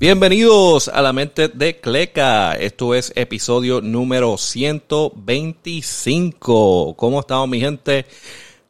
Bienvenidos 0.00 0.88
a 0.88 1.00
la 1.02 1.12
mente 1.12 1.48
de 1.48 1.78
Cleca. 1.78 2.54
Esto 2.54 2.94
es 2.94 3.12
episodio 3.16 3.82
número 3.82 4.38
125. 4.38 6.94
¿Cómo 6.96 7.20
estamos, 7.20 7.46
mi 7.50 7.60
gente? 7.60 8.06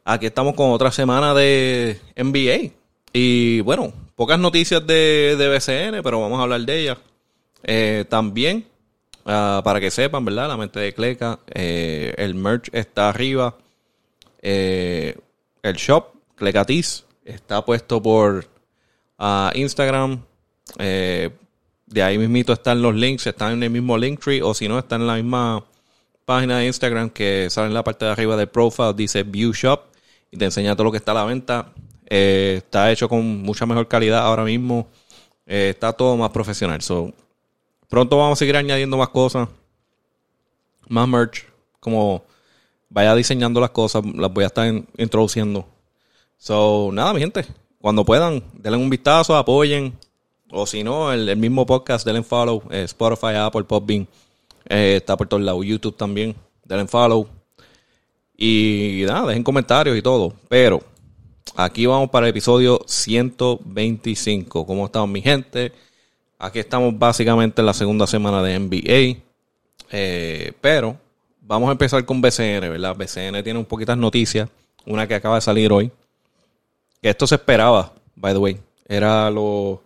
Aquí 0.03 0.25
estamos 0.25 0.55
con 0.55 0.71
otra 0.71 0.91
semana 0.91 1.33
de 1.33 2.01
NBA. 2.17 2.73
Y 3.13 3.61
bueno, 3.61 3.93
pocas 4.17 4.39
noticias 4.39 4.85
de, 4.85 5.37
de 5.37 5.47
BCN, 5.47 6.03
pero 6.03 6.19
vamos 6.19 6.37
a 6.37 6.43
hablar 6.43 6.59
de 6.59 6.81
ellas. 6.81 6.97
Eh, 7.63 8.03
también, 8.09 8.67
ah, 9.23 9.61
para 9.63 9.79
que 9.79 9.89
sepan, 9.89 10.25
¿verdad? 10.25 10.49
La 10.49 10.57
mente 10.57 10.81
de 10.81 10.93
Cleca. 10.93 11.39
eh, 11.53 12.13
el 12.17 12.35
merch 12.35 12.67
está 12.73 13.07
arriba. 13.07 13.55
Eh, 14.41 15.17
el 15.63 15.75
shop, 15.75 16.07
Clecatis, 16.35 17.05
está 17.23 17.63
puesto 17.63 18.01
por 18.01 18.49
ah, 19.17 19.53
Instagram. 19.55 20.25
Eh, 20.79 21.29
de 21.87 22.03
ahí 22.03 22.17
mismito 22.17 22.53
están 22.53 22.81
los 22.81 22.95
links, 22.95 23.27
están 23.27 23.53
en 23.53 23.63
el 23.63 23.69
mismo 23.69 23.97
Linktree, 23.97 24.41
o 24.41 24.53
si 24.53 24.67
no, 24.67 24.79
están 24.79 25.01
en 25.01 25.07
la 25.07 25.15
misma 25.15 25.65
página 26.25 26.59
de 26.59 26.67
Instagram 26.67 27.09
que 27.09 27.49
sale 27.49 27.67
en 27.67 27.73
la 27.73 27.83
parte 27.83 28.05
de 28.05 28.11
arriba 28.11 28.37
del 28.37 28.47
profile, 28.47 28.93
dice 28.95 29.23
View 29.23 29.51
Shop, 29.53 29.81
y 30.31 30.37
te 30.37 30.45
enseña 30.45 30.75
todo 30.75 30.85
lo 30.85 30.91
que 30.91 30.97
está 30.97 31.11
a 31.11 31.15
la 31.15 31.25
venta. 31.25 31.73
Eh, 32.05 32.55
está 32.57 32.91
hecho 32.91 33.09
con 33.09 33.41
mucha 33.41 33.65
mejor 33.65 33.87
calidad 33.87 34.19
ahora 34.19 34.43
mismo. 34.43 34.87
Eh, 35.45 35.69
está 35.71 35.91
todo 35.91 36.15
más 36.15 36.29
profesional. 36.29 36.81
So, 36.81 37.13
pronto 37.89 38.17
vamos 38.17 38.37
a 38.37 38.39
seguir 38.39 38.55
añadiendo 38.55 38.95
más 38.95 39.09
cosas, 39.09 39.49
más 40.87 41.07
merch, 41.07 41.45
como 41.81 42.23
vaya 42.89 43.15
diseñando 43.15 43.59
las 43.59 43.71
cosas, 43.71 44.03
las 44.15 44.31
voy 44.31 44.45
a 44.45 44.47
estar 44.47 44.67
in- 44.67 44.87
introduciendo. 44.97 45.67
So, 46.37 46.89
nada, 46.93 47.13
mi 47.13 47.19
gente, 47.19 47.45
cuando 47.79 48.05
puedan, 48.05 48.43
denle 48.53 48.77
un 48.77 48.89
vistazo, 48.89 49.35
apoyen. 49.35 49.97
O 50.51 50.65
si 50.65 50.83
no, 50.83 51.11
el, 51.13 51.35
mismo 51.37 51.65
podcast, 51.65 52.05
denle 52.05 52.23
follow. 52.23 52.61
eh, 52.69 52.83
Spotify, 52.83 53.35
Apple, 53.37 53.63
Podbean. 53.63 54.07
eh, 54.69 54.95
está 54.97 55.15
por 55.17 55.27
todos 55.27 55.43
lados. 55.43 55.65
YouTube 55.65 55.95
también. 55.95 56.35
Denle 56.65 56.87
follow. 56.87 57.27
Y 58.37 59.03
nada, 59.05 59.27
dejen 59.27 59.43
comentarios 59.43 59.97
y 59.97 60.01
todo. 60.01 60.33
Pero 60.49 60.81
aquí 61.55 61.85
vamos 61.85 62.09
para 62.09 62.25
el 62.25 62.31
episodio 62.31 62.81
125. 62.85 64.65
¿Cómo 64.65 64.85
estamos, 64.85 65.09
mi 65.09 65.21
gente? 65.21 65.71
Aquí 66.37 66.59
estamos 66.59 66.97
básicamente 66.97 67.61
en 67.61 67.65
la 67.67 67.73
segunda 67.73 68.07
semana 68.07 68.41
de 68.41 68.59
NBA. 68.59 69.21
Eh, 69.91 70.53
pero 70.59 70.97
vamos 71.41 71.69
a 71.69 71.73
empezar 71.73 72.03
con 72.03 72.19
BCN, 72.19 72.61
¿verdad? 72.61 72.95
BCN 72.95 73.43
tiene 73.43 73.59
un 73.59 73.65
poquitas 73.65 73.97
noticias. 73.97 74.49
Una 74.85 75.07
que 75.07 75.15
acaba 75.15 75.35
de 75.35 75.41
salir 75.41 75.71
hoy. 75.71 75.91
Que 77.01 77.09
esto 77.09 77.27
se 77.27 77.35
esperaba, 77.35 77.93
by 78.15 78.33
the 78.33 78.39
way. 78.39 78.57
Era 78.87 79.29
los 79.29 79.79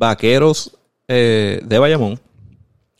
vaqueros 0.00 0.72
eh, 1.08 1.60
de 1.62 1.78
Bayamón. 1.78 2.18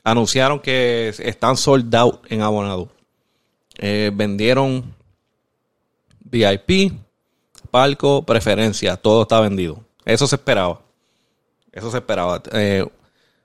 Anunciaron 0.04 0.60
que 0.60 1.08
están 1.18 1.56
sold 1.56 1.94
out 1.94 2.30
en 2.30 2.42
abonado. 2.42 2.90
Eh, 3.78 4.10
vendieron 4.14 4.94
VIP, 6.20 6.92
palco, 7.70 8.22
preferencia. 8.22 8.96
Todo 8.96 9.22
está 9.22 9.40
vendido. 9.40 9.82
Eso 10.04 10.26
se 10.26 10.36
esperaba. 10.36 10.82
Eso 11.72 11.90
se 11.90 11.96
esperaba. 11.96 12.42
Eh, 12.52 12.86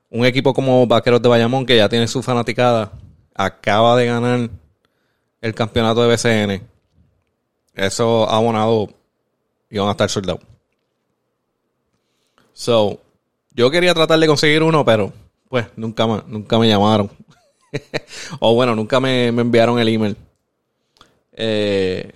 un 0.10 0.26
equipo 0.26 0.54
como 0.54 0.86
Vaqueros 0.86 1.22
de 1.22 1.30
Bayamón, 1.30 1.66
que 1.66 1.78
ya 1.78 1.90
tiene 1.90 2.08
su 2.08 2.22
fanaticada, 2.22 2.92
acaba 3.34 3.96
de 3.96 4.06
ganar 4.06 4.50
el 5.42 5.56
campeonato 5.56 6.02
de 6.02 6.10
BCN. 6.10 6.68
Eso 7.74 8.30
abonado 8.30 8.90
iban 9.70 9.88
a 9.88 9.92
estar 9.92 10.10
soldados. 10.10 10.42
So, 12.54 13.02
yo 13.56 13.72
quería 13.72 13.94
tratar 13.94 14.20
de 14.20 14.28
conseguir 14.28 14.62
uno, 14.64 14.84
pero 14.84 15.14
pues 15.50 15.68
nunca 15.76 16.06
me, 16.06 16.22
nunca 16.28 16.60
me 16.60 16.68
llamaron. 16.68 17.10
o 18.40 18.54
bueno, 18.54 18.76
nunca 18.76 19.00
me, 19.00 19.32
me 19.32 19.42
enviaron 19.42 19.80
el 19.80 19.88
email. 19.88 20.18
Eh, 21.32 22.12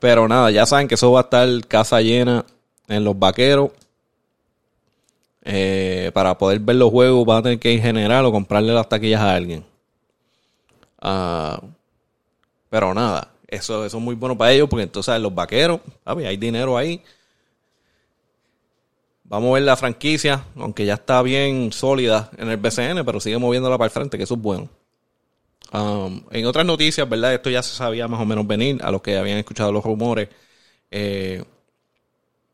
pero 0.00 0.26
nada, 0.28 0.50
ya 0.50 0.66
saben 0.66 0.88
que 0.88 0.94
eso 0.94 1.12
va 1.12 1.20
a 1.20 1.22
estar 1.24 1.48
casa 1.66 2.00
llena 2.00 2.44
en 2.88 3.04
los 3.04 3.18
vaqueros. 3.18 3.70
Eh, 5.46 6.10
para 6.14 6.38
poder 6.38 6.58
ver 6.60 6.76
los 6.76 6.90
juegos 6.90 7.26
van 7.26 7.38
a 7.38 7.42
tener 7.42 7.58
que 7.58 7.72
ir 7.72 7.82
general 7.82 8.24
o 8.24 8.32
comprarle 8.32 8.72
las 8.72 8.88
taquillas 8.88 9.20
a 9.20 9.34
alguien. 9.34 9.64
Ah, 11.00 11.60
pero 12.70 12.94
nada, 12.94 13.30
eso, 13.46 13.84
eso 13.84 13.98
es 13.98 14.02
muy 14.02 14.14
bueno 14.14 14.38
para 14.38 14.52
ellos 14.52 14.68
porque 14.70 14.84
entonces 14.84 15.20
los 15.20 15.34
vaqueros, 15.34 15.80
papi, 16.02 16.24
hay 16.24 16.36
dinero 16.38 16.78
ahí. 16.78 17.02
Vamos 19.34 19.50
a 19.50 19.54
ver 19.54 19.62
la 19.64 19.76
franquicia, 19.76 20.44
aunque 20.54 20.86
ya 20.86 20.94
está 20.94 21.20
bien 21.20 21.72
sólida 21.72 22.30
en 22.38 22.50
el 22.50 22.56
BCN, 22.56 23.04
pero 23.04 23.18
sigue 23.18 23.36
moviéndola 23.36 23.76
para 23.76 23.86
el 23.86 23.90
frente, 23.90 24.16
que 24.16 24.22
eso 24.22 24.34
es 24.34 24.40
bueno. 24.40 24.68
Um, 25.72 26.22
en 26.30 26.46
otras 26.46 26.64
noticias, 26.64 27.08
¿verdad? 27.08 27.34
Esto 27.34 27.50
ya 27.50 27.60
se 27.60 27.74
sabía 27.74 28.06
más 28.06 28.20
o 28.20 28.24
menos 28.24 28.46
venir 28.46 28.80
a 28.80 28.92
los 28.92 29.02
que 29.02 29.18
habían 29.18 29.38
escuchado 29.38 29.72
los 29.72 29.82
rumores. 29.82 30.28
Eh, 30.88 31.42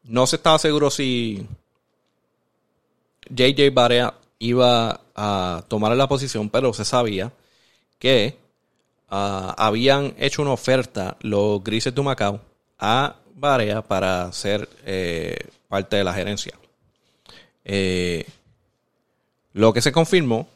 no 0.04 0.26
se 0.26 0.36
estaba 0.36 0.58
seguro 0.58 0.88
si 0.88 1.46
JJ 3.28 3.74
Barea 3.74 4.14
iba 4.38 5.02
a 5.14 5.62
tomar 5.68 5.94
la 5.94 6.08
posición, 6.08 6.48
pero 6.48 6.72
se 6.72 6.86
sabía 6.86 7.30
que 7.98 8.38
ah, 9.10 9.54
habían 9.58 10.14
hecho 10.18 10.40
una 10.40 10.52
oferta 10.52 11.18
los 11.20 11.62
Grises 11.62 11.94
de 11.94 12.00
Macao 12.00 12.40
a 12.78 13.16
Barea 13.34 13.82
para 13.82 14.32
ser 14.32 14.66
eh, 14.86 15.36
parte 15.68 15.96
de 15.96 16.04
la 16.04 16.14
gerencia. 16.14 16.59
Eh, 17.64 18.26
lo 19.52 19.72
que 19.72 19.80
se 19.80 19.92
confirmó 19.92 20.48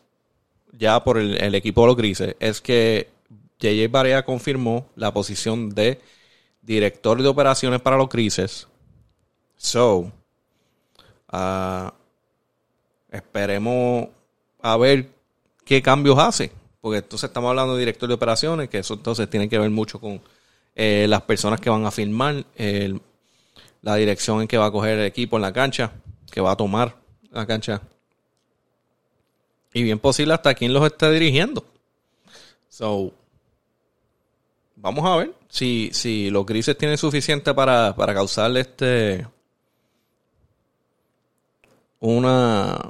ya 0.73 1.03
por 1.03 1.19
el, 1.19 1.55
equipo 1.55 1.83
de 1.83 1.87
los 1.89 1.97
Grises 1.97 2.37
es 2.41 2.61
que 2.61 3.09
JJ 3.59 3.89
Barea 3.91 4.25
confirmó 4.25 4.89
la 4.97 5.13
posición 5.13 5.71
de 5.71 6.01
director 6.63 7.23
de 7.23 7.29
operaciones 7.29 7.81
para 7.81 7.97
los 7.97 8.09
Grises. 8.09 8.69
So, 9.57 10.11
ah, 11.29 11.95
esperemos 13.11 14.09
a 14.61 14.77
ver 14.77 15.11
qué 15.65 15.83
cambios 15.83 16.19
hace. 16.19 16.53
Porque 16.81 16.99
entonces 16.99 17.29
estamos 17.29 17.49
hablando 17.49 17.75
de 17.75 17.81
director 17.81 18.09
de 18.09 18.15
operaciones, 18.15 18.69
que 18.69 18.79
eso 18.79 18.95
entonces 18.95 19.31
tiene 19.31 19.49
que 19.49 19.59
ver 19.59 19.71
mucho 19.71 19.99
con 19.99 20.21
eh, 20.75 21.07
las 21.09 21.23
personas 21.23 21.59
que 21.61 21.71
van 21.71 21.87
a 21.87 21.91
firmar, 21.91 22.45
la 23.81 23.97
dirección 23.97 24.43
en 24.43 24.49
que 24.49 24.59
va 24.59 24.67
a 24.67 24.71
coger 24.71 24.99
el 24.99 25.07
equipo 25.07 25.37
en 25.37 25.43
la 25.43 25.53
cancha, 25.53 25.93
que 26.35 26.41
va 26.41 26.51
a 26.51 26.57
tomar 26.57 26.97
la 27.31 27.47
cancha. 27.47 27.81
Y 29.73 29.85
bien 29.85 30.01
posible 30.01 30.35
hasta 30.35 30.53
quién 30.53 30.73
los 30.73 30.85
está 30.85 31.09
dirigiendo. 31.09 31.65
So, 32.69 33.13
vamos 34.75 35.05
a 35.07 35.17
ver 35.17 35.33
si, 35.49 35.91
si 35.93 36.31
los 36.31 36.45
grises 36.45 36.77
tienen 36.77 36.99
suficiente 36.99 37.55
para, 37.55 37.95
para 37.95 38.13
causarle 38.15 38.63
este 38.63 39.29
una, 42.01 42.81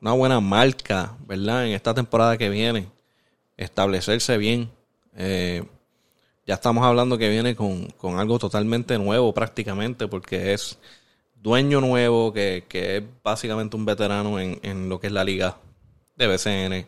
una 0.00 0.12
buena 0.12 0.40
marca, 0.40 1.14
¿verdad? 1.26 1.66
En 1.66 1.74
esta 1.74 1.92
temporada 1.92 2.38
que 2.38 2.48
viene, 2.48 2.88
establecerse 3.58 4.38
bien. 4.38 4.70
Eh, 5.14 5.62
ya 6.46 6.54
estamos 6.54 6.86
hablando 6.86 7.18
que 7.18 7.28
viene 7.28 7.54
con, 7.54 7.86
con 7.98 8.18
algo 8.18 8.38
totalmente 8.38 8.98
nuevo 8.98 9.34
prácticamente, 9.34 10.08
porque 10.08 10.54
es 10.54 10.78
dueño 11.44 11.82
nuevo, 11.82 12.32
que, 12.32 12.64
que 12.66 12.96
es 12.96 13.02
básicamente 13.22 13.76
un 13.76 13.84
veterano 13.84 14.40
en, 14.40 14.58
en 14.62 14.88
lo 14.88 14.98
que 14.98 15.08
es 15.08 15.12
la 15.12 15.22
liga 15.24 15.58
de 16.16 16.26
BCN. 16.26 16.86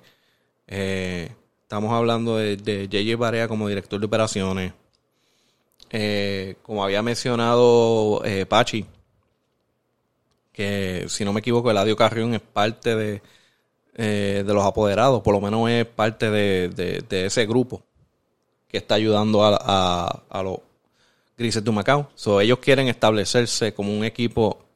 Eh, 0.67 1.31
estamos 1.61 1.93
hablando 1.93 2.39
de, 2.39 2.57
de 2.57 2.89
JJ 2.89 3.17
Barea 3.19 3.49
como 3.49 3.69
director 3.69 4.01
de 4.01 4.07
operaciones. 4.07 4.73
Eh, 5.91 6.57
como 6.63 6.83
había 6.83 7.03
mencionado 7.03 8.23
eh, 8.25 8.47
Pachi, 8.47 8.87
que 10.55 11.05
si 11.09 11.23
no 11.25 11.35
me 11.35 11.41
equivoco, 11.41 11.71
Eladio 11.71 11.95
Carrión 11.95 12.33
es 12.33 12.41
parte 12.41 12.97
de, 12.97 13.23
eh, 13.95 14.43
de 14.45 14.55
los 14.55 14.65
apoderados, 14.65 15.21
por 15.23 15.35
lo 15.35 15.41
menos 15.43 15.69
es 15.69 15.85
parte 15.85 16.31
de, 16.31 16.71
de- 16.71 17.27
ese 17.27 17.45
grupo 17.45 17.83
que 18.69 18.79
está 18.79 18.95
ayudando 18.95 19.45
a- 19.45 20.23
a 20.31 20.43
los 20.43 20.61
Grises 21.37 21.65
de 21.65 21.71
Macao. 21.71 22.11
So, 22.15 22.41
ellos 22.41 22.59
quieren 22.59 22.89
establecerse 22.89 23.75
como 23.75 23.97
un 23.97 24.05
equipo 24.05 24.67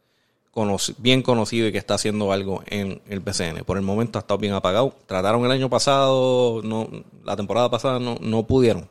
bien 0.99 1.23
conocido 1.23 1.69
y 1.69 1.73
que 1.73 1.79
está 1.79 1.95
haciendo 1.95 2.33
algo 2.33 2.63
en 2.67 3.01
el 3.09 3.21
BCN. 3.21 3.65
Por 3.65 3.77
el 3.77 3.83
momento 3.83 4.19
ha 4.19 4.21
estado 4.21 4.39
bien 4.39 4.53
apagado. 4.53 4.95
Trataron 5.07 5.45
el 5.45 5.51
año 5.53 5.71
pasado, 5.71 6.61
no, 6.63 6.89
la 7.25 7.37
temporada 7.37 7.71
pasada 7.71 7.99
no, 7.99 8.17
no 8.21 8.47
pudieron. 8.47 8.89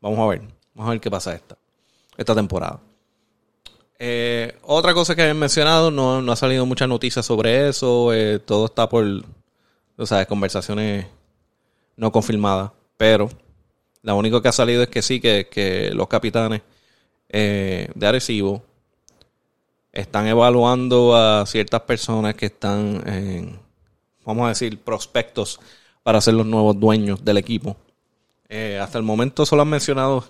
Vamos 0.00 0.18
a 0.18 0.26
ver. 0.26 0.42
Vamos 0.74 0.88
a 0.88 0.90
ver 0.90 1.00
qué 1.00 1.10
pasa 1.10 1.34
esta, 1.34 1.56
esta 2.16 2.34
temporada. 2.34 2.80
Eh, 3.98 4.58
otra 4.62 4.94
cosa 4.94 5.14
que 5.14 5.22
habían 5.22 5.38
mencionado, 5.38 5.90
no, 5.90 6.20
no 6.22 6.32
ha 6.32 6.36
salido 6.36 6.66
muchas 6.66 6.88
noticias 6.88 7.24
sobre 7.24 7.68
eso. 7.68 8.12
eh, 8.12 8.38
todo 8.38 8.66
está 8.66 8.88
por, 8.88 9.04
o 9.96 10.06
sea, 10.06 10.26
conversaciones 10.26 11.06
no 11.96 12.12
confirmadas. 12.12 12.72
Pero 12.96 13.28
lo 14.02 14.16
único 14.16 14.42
que 14.42 14.48
ha 14.48 14.52
salido 14.52 14.82
es 14.82 14.88
que 14.88 15.02
sí, 15.02 15.20
que, 15.20 15.48
que 15.50 15.90
los 15.92 16.08
capitanes 16.08 16.62
eh, 17.32 17.88
de 17.94 18.06
Arecibo 18.06 18.62
están 19.92 20.26
evaluando 20.26 21.16
a 21.16 21.44
ciertas 21.46 21.80
personas 21.82 22.34
que 22.34 22.46
están 22.46 23.02
en, 23.06 23.58
vamos 24.24 24.46
a 24.46 24.48
decir, 24.50 24.78
prospectos 24.78 25.60
para 26.02 26.20
ser 26.20 26.34
los 26.34 26.46
nuevos 26.46 26.78
dueños 26.78 27.24
del 27.24 27.38
equipo. 27.38 27.76
Eh, 28.48 28.78
hasta 28.78 28.98
el 28.98 29.04
momento 29.04 29.46
solo 29.46 29.62
han 29.62 29.68
mencionado 29.68 30.24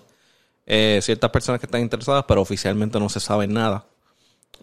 eh, 0.65 0.99
ciertas 1.01 1.29
personas 1.29 1.59
que 1.59 1.65
están 1.65 1.81
interesadas, 1.81 2.25
pero 2.27 2.41
oficialmente 2.41 2.99
no 2.99 3.09
se 3.09 3.19
sabe 3.19 3.47
nada. 3.47 3.85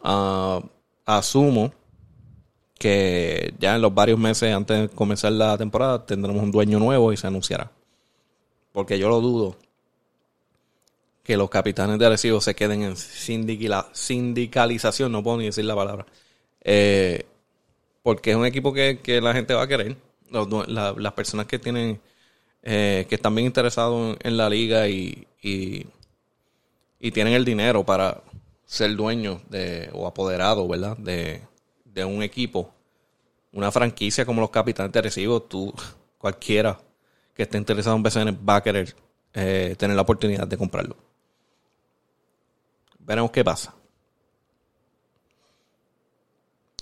Ah, 0.02 0.60
asumo 1.04 1.72
que 2.78 3.52
ya 3.58 3.76
en 3.76 3.82
los 3.82 3.92
varios 3.92 4.19
meses 4.19 4.54
antes 4.54 4.81
de 4.81 4.88
comenzar 4.88 5.32
la 5.32 5.58
temporada 5.58 6.06
tendremos 6.06 6.42
un 6.42 6.50
dueño 6.50 6.78
nuevo 6.78 7.12
y 7.12 7.16
se 7.16 7.26
anunciará. 7.26 7.70
Porque 8.72 8.98
yo 8.98 9.08
lo 9.08 9.20
dudo 9.20 9.56
que 11.30 11.36
los 11.36 11.48
capitanes 11.48 11.96
de 11.96 12.06
Arecibo 12.06 12.40
se 12.40 12.56
queden 12.56 12.82
en 12.82 12.96
sindicalización, 12.96 15.12
no 15.12 15.22
puedo 15.22 15.38
ni 15.38 15.44
decir 15.44 15.64
la 15.64 15.76
palabra. 15.76 16.04
Eh, 16.60 17.24
porque 18.02 18.32
es 18.32 18.36
un 18.36 18.46
equipo 18.46 18.72
que, 18.72 18.98
la 19.22 19.32
gente 19.32 19.54
va 19.54 19.62
a 19.62 19.68
querer. 19.68 19.96
las 20.28 21.12
personas 21.12 21.46
que 21.46 21.60
tienen, 21.60 22.00
eh, 22.64 23.06
que 23.08 23.14
están 23.14 23.32
bien 23.32 23.46
interesados 23.46 24.16
en, 24.20 24.36
la 24.36 24.50
liga 24.50 24.88
y, 24.88 25.28
y, 25.40 25.86
tienen 27.12 27.34
el 27.34 27.44
dinero 27.44 27.86
para 27.86 28.24
ser 28.64 28.96
dueños 28.96 29.40
de, 29.48 29.88
o 29.92 30.08
apoderados, 30.08 30.68
¿verdad? 30.68 30.96
De, 30.96 31.42
de 31.84 32.04
un 32.04 32.24
equipo, 32.24 32.74
una 33.52 33.70
franquicia 33.70 34.26
como 34.26 34.40
los 34.40 34.50
capitanes 34.50 34.90
de 34.90 34.98
Arecibo, 34.98 35.40
tú, 35.40 35.72
cualquiera 36.18 36.80
que 37.36 37.44
esté 37.44 37.56
interesado 37.56 37.94
en 37.94 38.02
BCN 38.02 38.36
va 38.44 38.56
a 38.56 38.64
querer 38.64 38.96
eh, 39.32 39.76
tener 39.78 39.94
la 39.94 40.02
oportunidad 40.02 40.48
de 40.48 40.56
comprarlo. 40.56 41.09
Veremos 43.10 43.32
qué 43.32 43.42
pasa. 43.42 43.74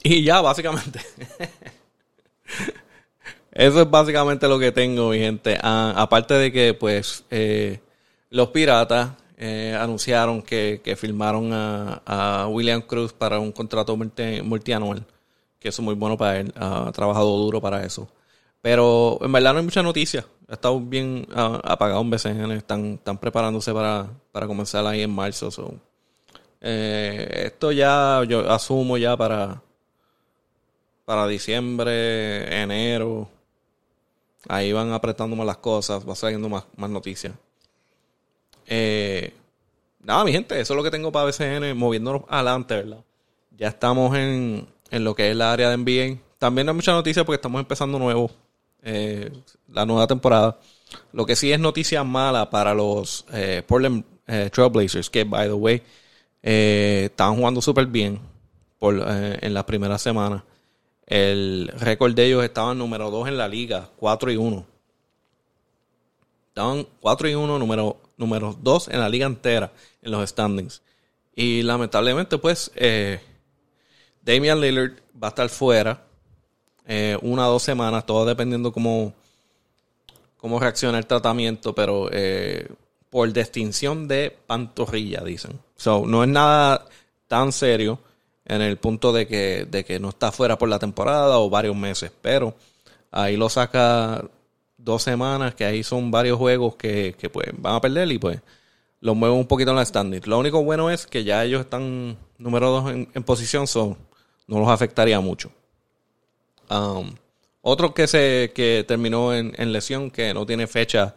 Y 0.03 0.23
ya, 0.23 0.43
básicamente. 0.43 1.01
Eso 3.51 3.81
es 3.81 3.91
básicamente 3.91 4.47
lo 4.47 4.59
que 4.59 4.71
tengo, 4.71 5.09
mi 5.09 5.21
gente. 5.21 5.57
Ah, 5.63 5.95
aparte 5.97 6.35
de 6.35 6.53
que, 6.53 6.75
pues, 6.75 7.25
eh, 7.31 7.81
los 8.29 8.49
piratas 8.49 9.13
eh, 9.39 9.75
anunciaron 9.81 10.43
que, 10.43 10.83
que 10.85 10.97
firmaron 10.97 11.49
a, 11.51 12.47
William 12.51 12.83
Cruz 12.83 13.15
para 13.15 13.39
un 13.39 13.51
contrato 13.51 13.97
multianual, 13.97 15.07
que 15.59 15.71
eso 15.71 15.81
es 15.81 15.85
muy 15.87 15.95
bueno 15.95 16.19
para 16.19 16.41
él. 16.41 16.53
Ha 16.57 16.93
trabajado 16.93 17.39
duro 17.39 17.59
para 17.59 17.87
eso. 17.87 18.07
Pero 18.61 19.19
en 19.23 19.33
verdad 19.33 19.55
no 19.55 19.61
hay 19.61 19.65
mucha 19.65 19.83
noticia. 19.83 20.27
Ha 20.47 20.53
estado 20.53 20.79
bien 20.79 21.27
uh, 21.31 21.59
apagado 21.65 22.03
en 22.03 22.11
BCN. 22.11 22.53
Están, 22.53 22.85
están 22.97 23.17
preparándose 23.17 23.73
para, 23.73 24.11
para 24.31 24.47
comenzar 24.47 24.87
ahí 24.87 25.01
en 25.01 25.11
marzo. 25.11 25.51
Eh, 26.61 27.45
esto 27.47 27.71
ya 27.73 28.23
yo 28.27 28.51
asumo 28.51 28.99
ya 28.99 29.17
para, 29.17 29.63
para 31.05 31.27
diciembre, 31.27 32.63
enero. 32.63 33.29
Ahí 34.49 34.73
van 34.73 34.93
apretando 34.93 35.37
más 35.37 35.47
las 35.47 35.59
cosas, 35.59 36.09
va 36.09 36.15
saliendo 36.15 36.49
más, 36.49 36.65
más 36.77 36.91
noticias. 36.91 37.35
Eh, 38.67 39.33
nada, 40.01 40.25
mi 40.25 40.33
gente, 40.33 40.59
eso 40.61 40.73
es 40.75 40.77
lo 40.77 40.83
que 40.83 40.91
tengo 40.91 41.13
para 41.13 41.27
BCN, 41.27 41.77
moviéndonos 41.77 42.23
adelante, 42.29 42.75
¿verdad? 42.77 43.05
Ya 43.57 43.69
estamos 43.69 44.17
en, 44.17 44.67
en 44.91 45.05
lo 45.05 45.15
que 45.15 45.31
es 45.31 45.37
la 45.37 45.53
área 45.53 45.71
de 45.71 45.77
NBA. 45.77 46.21
También 46.39 46.69
hay 46.69 46.75
mucha 46.75 46.93
noticia 46.93 47.25
porque 47.25 47.37
estamos 47.37 47.61
empezando 47.61 47.99
nuevo, 47.99 48.31
eh, 48.83 49.31
la 49.69 49.85
nueva 49.85 50.07
temporada. 50.07 50.59
Lo 51.13 51.27
que 51.27 51.37
sí 51.37 51.53
es 51.53 51.59
noticia 51.59 52.05
mala 52.05 52.49
para 52.49 52.73
los 52.73 53.27
Portland 53.67 54.05
Trailblazers, 54.27 55.11
que, 55.11 55.25
by 55.25 55.49
the 55.49 55.53
way, 55.53 55.83
eh, 56.51 57.05
estaban 57.11 57.37
jugando 57.37 57.61
súper 57.61 57.85
bien 57.85 58.21
eh, 58.81 59.39
en 59.43 59.53
las 59.53 59.65
primeras 59.65 60.01
semanas. 60.01 60.45
El 61.05 61.71
récord 61.79 62.15
de 62.15 62.25
ellos 62.25 62.43
estaba 62.43 62.75
número 62.75 63.11
2 63.11 63.29
en 63.29 63.37
la 63.37 63.47
liga, 63.47 63.91
4 63.99 64.33
y 64.33 64.37
1. 64.39 64.67
Estaban 66.49 66.87
4 67.03 67.29
y 67.29 67.35
1, 67.35 67.59
número, 67.59 68.01
número 68.17 68.57
2 68.63 68.89
en 68.89 69.01
la 69.01 69.11
liga 69.11 69.27
entera, 69.27 69.73
en 70.01 70.11
los 70.11 70.27
standings. 70.27 70.81
Y 71.37 71.63
lamentablemente, 71.65 72.39
pues, 72.39 72.73
eh, 72.77 73.21
Damian 74.23 74.59
Lillard 74.59 74.93
va 75.23 75.29
a 75.29 75.31
estar 75.31 75.49
fuera 75.51 76.03
una 77.21 77.47
o 77.47 77.53
dos 77.53 77.63
semanas, 77.63 78.07
todo 78.07 78.25
dependiendo 78.25 78.73
cómo, 78.73 79.13
cómo 80.39 80.59
reacciona 80.59 80.97
el 80.97 81.07
tratamiento, 81.07 81.75
pero 81.75 82.09
por 83.11 83.31
distinción 83.35 84.09
de 84.09 84.35
pantorrilla, 84.47 85.23
dicen. 85.23 85.68
So, 85.79 86.05
no 86.07 86.25
es 86.25 86.29
nada 86.29 86.85
tan 87.29 87.53
serio 87.53 88.01
en 88.45 88.63
el 88.63 88.79
punto 88.79 89.13
de 89.13 89.29
que, 89.29 89.65
de 89.71 89.85
que 89.85 90.01
no 90.01 90.09
está 90.09 90.33
fuera 90.33 90.59
por 90.59 90.69
la 90.69 90.81
temporada 90.81 91.39
o 91.39 91.49
varios 91.49 91.77
meses, 91.77 92.11
pero 92.21 92.55
ahí 93.13 93.37
lo 93.37 93.49
saca 93.49 94.25
dos 94.77 95.03
semanas, 95.05 95.55
que 95.55 95.65
ahí 95.65 95.85
son 95.85 96.11
varios 96.11 96.37
juegos 96.37 96.75
que, 96.75 97.15
que 97.17 97.31
pues 97.31 97.49
van 97.57 97.77
a 97.77 97.81
perder 97.81 98.11
y 98.11 98.19
pues 98.19 98.41
los 99.01 99.15
mueven 99.15 99.39
un 99.39 99.47
poquito 99.47 99.71
en 99.71 99.77
la 99.77 99.85
standing. 99.85 100.23
Lo 100.25 100.39
único 100.41 100.65
bueno 100.65 100.91
es 100.91 101.07
que 101.07 101.23
ya 101.23 101.45
ellos 101.45 101.61
están 101.61 102.17
número 102.39 102.71
dos 102.71 102.91
en, 102.91 103.23
posición, 103.23 103.69
so, 103.69 103.97
no 104.49 104.59
los 104.59 104.69
afectaría 104.69 105.21
mucho. 105.21 105.53
Um, 106.69 107.15
otro 107.63 107.95
que 107.95 108.09
se 108.09 108.51
que 108.53 108.85
terminó 108.87 109.33
en, 109.33 109.55
en 109.57 109.73
lesión, 109.73 110.11
que 110.11 110.35
no 110.35 110.45
tiene 110.45 110.67
fecha 110.67 111.15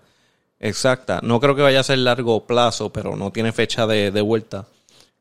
exacta. 0.61 1.19
No 1.21 1.41
creo 1.41 1.55
que 1.55 1.61
vaya 1.61 1.81
a 1.81 1.83
ser 1.83 1.97
largo 1.97 2.45
plazo, 2.45 2.93
pero 2.93 3.17
no 3.17 3.31
tiene 3.31 3.51
fecha 3.51 3.85
de, 3.85 4.21
vuelta. 4.21 4.67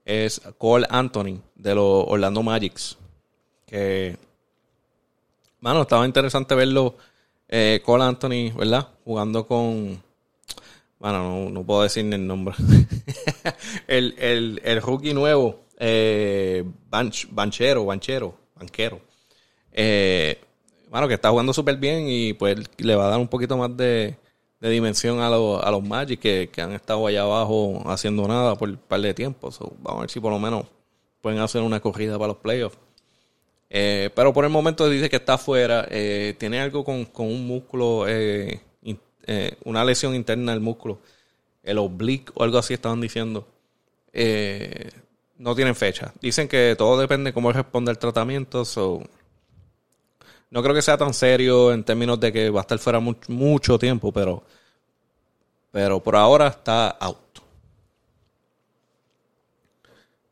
Es 0.04 0.40
Cole 0.58 0.86
Anthony 0.88 1.40
de 1.56 1.74
los 1.74 2.04
Orlando 2.06 2.42
Magics. 2.42 2.96
Que, 3.66 4.16
bueno, 5.60 5.82
estaba 5.82 6.06
interesante 6.06 6.54
verlo. 6.54 6.96
Eh, 7.48 7.80
Cole 7.84 8.04
Anthony, 8.04 8.52
¿verdad? 8.56 8.88
Jugando 9.04 9.46
con. 9.46 10.02
Bueno, 11.00 11.48
no, 11.50 11.64
puedo 11.64 11.82
decir 11.82 12.04
el 12.12 12.26
nombre. 12.26 12.54
el, 13.88 14.14
el, 14.18 14.60
el 14.62 14.82
rookie 14.82 15.14
nuevo, 15.14 15.64
eh, 15.78 16.62
Banchero, 16.90 17.86
Banchero, 17.86 18.34
Banquero. 18.54 19.00
Eh, 19.72 20.38
bueno, 20.90 21.08
que 21.08 21.14
está 21.14 21.30
jugando 21.30 21.52
súper 21.52 21.76
bien 21.76 22.06
y 22.08 22.34
pues 22.34 22.58
le 22.78 22.94
va 22.94 23.06
a 23.06 23.10
dar 23.10 23.18
un 23.18 23.28
poquito 23.28 23.56
más 23.56 23.74
de, 23.76 24.16
de 24.60 24.70
dimensión 24.70 25.20
a, 25.20 25.26
a 25.26 25.70
los 25.70 25.82
Magic 25.82 26.20
que, 26.20 26.50
han 26.58 26.72
estado 26.72 27.06
allá 27.06 27.22
abajo 27.22 27.82
haciendo 27.86 28.28
nada 28.28 28.54
por 28.56 28.68
un 28.68 28.76
par 28.76 29.00
de 29.00 29.14
tiempo. 29.14 29.50
vamos 29.78 29.98
a 29.98 30.00
ver 30.02 30.10
si 30.10 30.20
por 30.20 30.32
lo 30.32 30.38
menos 30.38 30.66
pueden 31.20 31.40
hacer 31.40 31.62
una 31.62 31.80
corrida 31.80 32.18
para 32.18 32.28
los 32.28 32.36
playoffs. 32.36 32.78
Eh, 33.70 34.10
pero 34.14 34.32
por 34.32 34.44
el 34.44 34.50
momento 34.50 34.88
dice 34.88 35.08
que 35.08 35.16
está 35.16 35.34
afuera. 35.34 35.86
Eh, 35.90 36.34
tiene 36.38 36.60
algo 36.60 36.84
con, 36.84 37.06
un 37.18 37.46
músculo, 37.46 38.06
eh, 38.08 38.60
una 39.64 39.84
lesión 39.84 40.14
interna 40.14 40.52
del 40.52 40.60
músculo. 40.60 41.00
El 41.62 41.78
oblique 41.78 42.32
o 42.34 42.44
algo 42.44 42.58
así 42.58 42.74
estaban 42.74 43.00
diciendo. 43.00 43.46
no 45.38 45.54
tienen 45.54 45.74
fecha. 45.74 46.12
Dicen 46.20 46.48
que 46.48 46.74
todo 46.76 47.00
depende 47.00 47.30
de 47.30 47.34
cómo 47.34 47.52
responde 47.52 47.92
el 47.92 47.98
tratamiento. 47.98 48.64
No 50.50 50.62
creo 50.62 50.74
que 50.74 50.82
sea 50.82 50.98
tan 50.98 51.14
serio 51.14 51.72
en 51.72 51.84
términos 51.84 52.18
de 52.18 52.32
que 52.32 52.50
va 52.50 52.60
a 52.60 52.62
estar 52.62 52.78
fuera 52.78 53.00
mucho, 53.00 53.78
tiempo, 53.78 54.12
pero, 54.12 54.42
pero 55.70 56.00
por 56.00 56.16
ahora 56.16 56.48
está 56.48 56.88
out. 56.90 57.18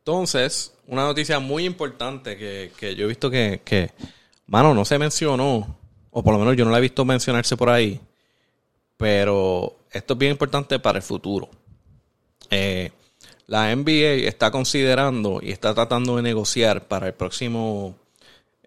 Entonces, 0.00 0.74
una 0.86 1.04
noticia 1.04 1.38
muy 1.38 1.64
importante 1.64 2.36
que, 2.36 2.94
yo 2.96 3.04
he 3.04 3.08
visto 3.08 3.30
que, 3.30 3.60
que, 3.64 3.92
mano, 4.46 4.74
no 4.74 4.84
se 4.84 4.98
mencionó, 4.98 5.76
o 6.10 6.24
por 6.24 6.32
lo 6.32 6.40
menos 6.40 6.56
yo 6.56 6.64
no 6.64 6.72
la 6.72 6.78
he 6.78 6.82
visto 6.82 7.04
mencionarse 7.04 7.56
por 7.56 7.68
ahí, 7.68 8.00
pero 8.96 9.76
esto 9.92 10.14
es 10.14 10.18
bien 10.18 10.32
importante 10.32 10.78
para 10.80 10.98
el 10.98 11.02
futuro. 11.02 11.48
Eh, 12.50 12.90
la 13.46 13.74
NBA 13.74 14.26
está 14.28 14.50
considerando 14.50 15.40
y 15.42 15.52
está 15.52 15.74
tratando 15.74 16.16
de 16.16 16.22
negociar 16.22 16.88
para 16.88 17.06
el 17.06 17.14
próximo 17.14 17.94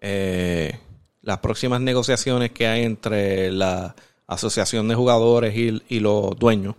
eh, 0.00 0.78
las 1.22 1.38
próximas 1.38 1.80
negociaciones 1.80 2.50
que 2.50 2.66
hay 2.66 2.82
entre 2.84 3.50
la 3.52 3.94
asociación 4.26 4.88
de 4.88 4.94
jugadores 4.94 5.54
y, 5.56 6.00
los 6.00 6.38
dueños, 6.38 6.74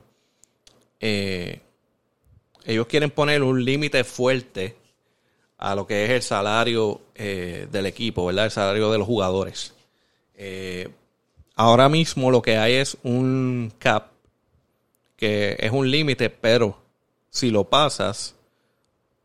eh, 1.00 1.62
ellos 2.65 2.88
quieren 2.88 3.12
poner 3.12 3.43
un 3.43 3.63
límite 3.63 4.03
fuerte 4.03 4.77
a 5.57 5.75
lo 5.75 5.88
que 5.88 6.05
es 6.05 6.12
el 6.12 6.21
salario 6.21 7.01
eh, 7.15 7.67
del 7.71 7.85
equipo, 7.85 8.25
¿verdad? 8.25 8.45
El 8.45 8.51
salario 8.51 8.91
de 8.91 8.97
los 8.97 9.07
jugadores. 9.07 9.73
Eh, 10.35 10.89
ahora 11.55 11.89
mismo 11.89 12.31
lo 12.31 12.41
que 12.41 12.57
hay 12.57 12.73
es 12.73 12.97
un 13.03 13.71
cap, 13.79 14.12
que 15.15 15.55
es 15.59 15.71
un 15.71 15.89
límite, 15.89 16.29
pero 16.29 16.77
si 17.29 17.50
lo 17.50 17.63
pasas, 17.65 18.35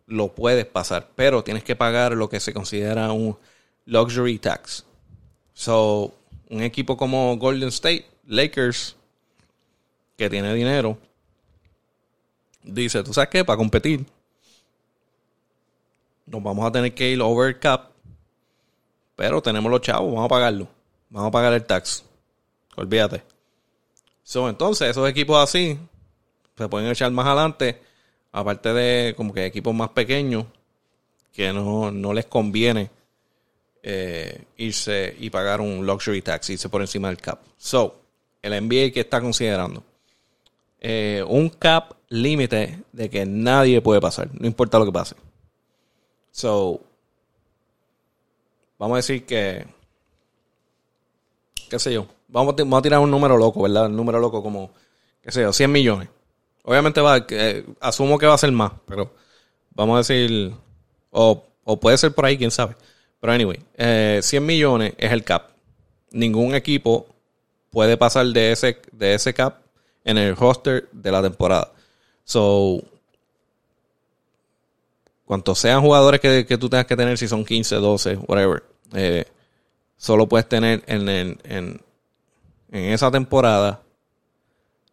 lo 0.07 0.35
puedes 0.35 0.65
pasar, 0.67 1.09
pero 1.15 1.43
tienes 1.45 1.65
que 1.65 1.77
pagar 1.77 2.13
lo 2.13 2.29
que 2.29 2.41
se 2.41 2.53
considera 2.53 3.13
un 3.13 3.37
luxury 3.85 4.39
tax. 4.39 4.85
So, 5.59 6.15
un 6.51 6.63
equipo 6.63 6.97
como 6.97 7.37
Golden 7.37 7.71
State, 7.71 8.07
Lakers, 8.29 8.95
que 10.17 10.31
tiene 10.31 10.55
dinero, 10.55 10.97
dice, 12.63 13.03
¿tú 13.03 13.13
sabes 13.13 13.29
qué? 13.29 13.45
Para 13.45 13.57
competir, 13.57 14.07
nos 16.27 16.41
vamos 16.45 16.65
a 16.65 16.71
tener 16.71 16.95
que 16.95 17.11
ir 17.11 17.21
over 17.21 17.59
cap, 17.59 17.91
pero 19.17 19.43
tenemos 19.43 19.69
los 19.69 19.81
chavos, 19.81 20.15
vamos 20.15 20.27
a 20.27 20.29
pagarlo. 20.29 20.69
Vamos 21.11 21.27
a 21.27 21.33
pagar 21.33 21.53
el 21.53 21.65
tax. 21.65 22.05
Olvídate. 22.77 23.25
So, 24.23 24.49
entonces, 24.49 24.89
esos 24.89 25.09
equipos 25.09 25.43
así 25.43 25.77
se 26.57 26.69
pueden 26.69 26.89
echar 26.89 27.11
más 27.11 27.27
adelante, 27.27 27.83
aparte 28.31 28.73
de 28.73 29.13
como 29.17 29.35
que 29.35 29.45
equipos 29.45 29.75
más 29.75 29.89
pequeños 29.89 30.45
que 31.33 31.53
no, 31.53 31.91
no 31.91 32.13
les 32.13 32.27
conviene 32.27 32.97
eh, 33.83 34.45
irse 34.57 35.15
y 35.19 35.31
pagar 35.31 35.61
un 35.61 35.87
luxury 35.87 36.23
tax, 36.23 36.51
irse 36.51 36.69
por 36.69 36.81
encima 36.81 37.09
del 37.09 37.19
cap. 37.19 37.41
So, 37.57 38.01
el 38.43 38.53
NBA 38.53 38.93
que 38.93 39.01
está 39.01 39.21
considerando 39.21 39.83
eh, 40.81 41.25
un 41.27 41.49
cap 41.49 41.95
límite 42.09 42.83
de 42.93 43.11
que 43.11 43.27
nadie 43.27 43.81
puede 43.81 44.01
pasar, 44.01 44.29
no 44.33 44.47
importa 44.47 44.79
lo 44.79 44.85
que 44.85 44.93
pase. 44.93 45.17
So, 46.31 46.81
vamos 48.79 48.95
a 48.95 48.99
decir 48.99 49.27
que, 49.27 49.67
qué 51.69 51.79
sé 51.79 51.93
yo, 51.93 52.07
vamos, 52.29 52.55
a 52.55 52.83
tirar 52.83 53.01
un 53.01 53.11
número 53.11 53.37
loco, 53.37 53.63
¿verdad? 53.63 53.87
Un 53.87 53.97
número 53.97 54.19
loco 54.21 54.43
como, 54.43 54.71
qué 55.23 55.33
sé 55.33 55.43
yo, 55.43 55.53
100 55.53 55.73
millones. 55.73 56.09
Obviamente 56.65 57.01
va, 57.01 57.25
eh, 57.29 57.67
asumo 57.81 58.19
que 58.19 58.27
va 58.27 58.35
a 58.35 58.39
ser 58.39 58.53
más, 58.53 58.73
pero 58.87 59.13
vamos 59.71 59.95
a 59.95 59.99
decir, 59.99 60.55
o, 61.11 61.45
puede 61.81 61.99
ser 61.99 62.15
por 62.15 62.27
ahí, 62.27 62.37
quién 62.39 62.51
sabe. 62.51 62.77
Pero 63.21 63.33
anyway, 63.33 63.59
100 63.77 64.23
eh, 64.23 64.41
millones 64.41 64.95
es 64.99 65.13
el 65.13 65.25
cap. 65.25 65.51
Ningún 66.11 66.55
equipo 66.55 67.07
puede 67.71 67.97
pasar 67.97 68.27
de 68.27 68.53
ese, 68.53 68.81
de 68.93 69.15
ese 69.15 69.35
cap 69.35 69.61
en 70.05 70.19
el 70.19 70.37
roster 70.37 70.89
de 70.93 71.13
la 71.13 71.23
temporada. 71.23 71.73
So, 72.25 72.83
cuantos 75.25 75.59
sean 75.59 75.83
jugadores 75.83 76.21
que, 76.21 76.59
tú 76.59 76.69
tengas 76.69 76.87
que 76.87 76.97
tener, 76.97 77.19
si 77.19 77.29
son 77.29 77.45
15, 77.45 77.77
12, 77.77 78.17
whatever, 78.27 78.65
eh, 78.95 79.25
solo 79.97 80.29
puedes 80.29 80.49
tener 80.49 80.83
en, 80.87 81.09
en, 81.09 81.39
en, 81.45 81.81
esa 82.71 83.11
temporada 83.11 83.83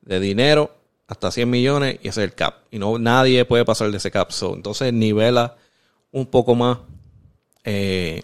de 0.01 0.19
dinero 0.19 0.75
hasta 1.07 1.31
100 1.31 1.49
millones 1.49 1.99
y 2.01 2.07
ese 2.07 2.21
es 2.21 2.29
el 2.29 2.33
cap. 2.33 2.55
Y 2.71 2.79
no 2.79 2.97
nadie 2.97 3.45
puede 3.45 3.63
pasar 3.63 3.91
de 3.91 3.97
ese 3.97 4.11
cap. 4.11 4.31
So, 4.31 4.53
entonces 4.53 4.91
nivela 4.91 5.55
un 6.11 6.25
poco 6.25 6.55
más 6.55 6.79
eh, 7.65 8.23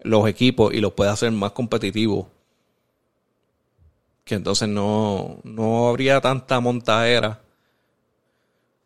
los 0.00 0.28
equipos 0.28 0.72
y 0.72 0.80
los 0.80 0.92
puede 0.92 1.10
hacer 1.10 1.32
más 1.32 1.50
competitivos 1.52 2.26
que 4.24 4.34
entonces 4.34 4.68
no, 4.68 5.38
no 5.42 5.88
habría 5.88 6.20
tanta 6.20 6.60
montadera 6.60 7.40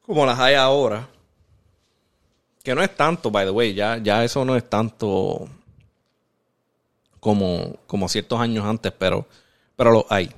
como 0.02 0.26
las 0.26 0.38
hay 0.38 0.54
ahora. 0.54 1.08
Que 2.62 2.74
no 2.74 2.82
es 2.82 2.94
tanto, 2.94 3.30
by 3.30 3.46
the 3.46 3.50
way, 3.50 3.74
ya, 3.74 3.98
ya 3.98 4.22
eso 4.22 4.44
no 4.44 4.54
es 4.56 4.68
tanto 4.68 5.48
como, 7.18 7.76
como 7.86 8.08
ciertos 8.08 8.38
años 8.38 8.64
antes, 8.64 8.92
pero, 8.92 9.26
pero 9.74 9.90
lo 9.90 10.06
hay. 10.10 10.30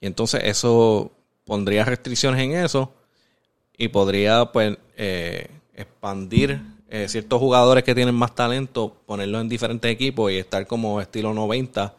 Y 0.00 0.06
entonces 0.06 0.42
eso 0.44 1.10
pondría 1.46 1.84
restricciones 1.84 2.40
en 2.42 2.52
eso 2.52 2.92
y 3.78 3.88
podría 3.88 4.44
pues 4.46 4.76
eh, 4.96 5.48
expandir 5.74 6.60
eh, 6.94 7.08
ciertos 7.08 7.40
jugadores 7.40 7.84
que 7.84 7.94
tienen 7.94 8.14
más 8.14 8.34
talento, 8.34 8.94
ponerlos 9.06 9.40
en 9.40 9.48
diferentes 9.48 9.90
equipos 9.90 10.30
y 10.30 10.36
estar 10.36 10.66
como 10.66 11.00
estilo 11.00 11.32
90 11.32 11.94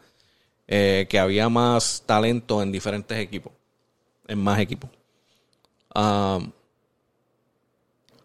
eh, 0.68 1.06
que 1.08 1.18
había 1.18 1.48
más 1.48 2.04
talento 2.06 2.62
en 2.62 2.70
diferentes 2.70 3.18
equipos, 3.18 3.52
en 4.28 4.38
más 4.38 4.60
equipos. 4.60 4.88
Um, 5.96 6.52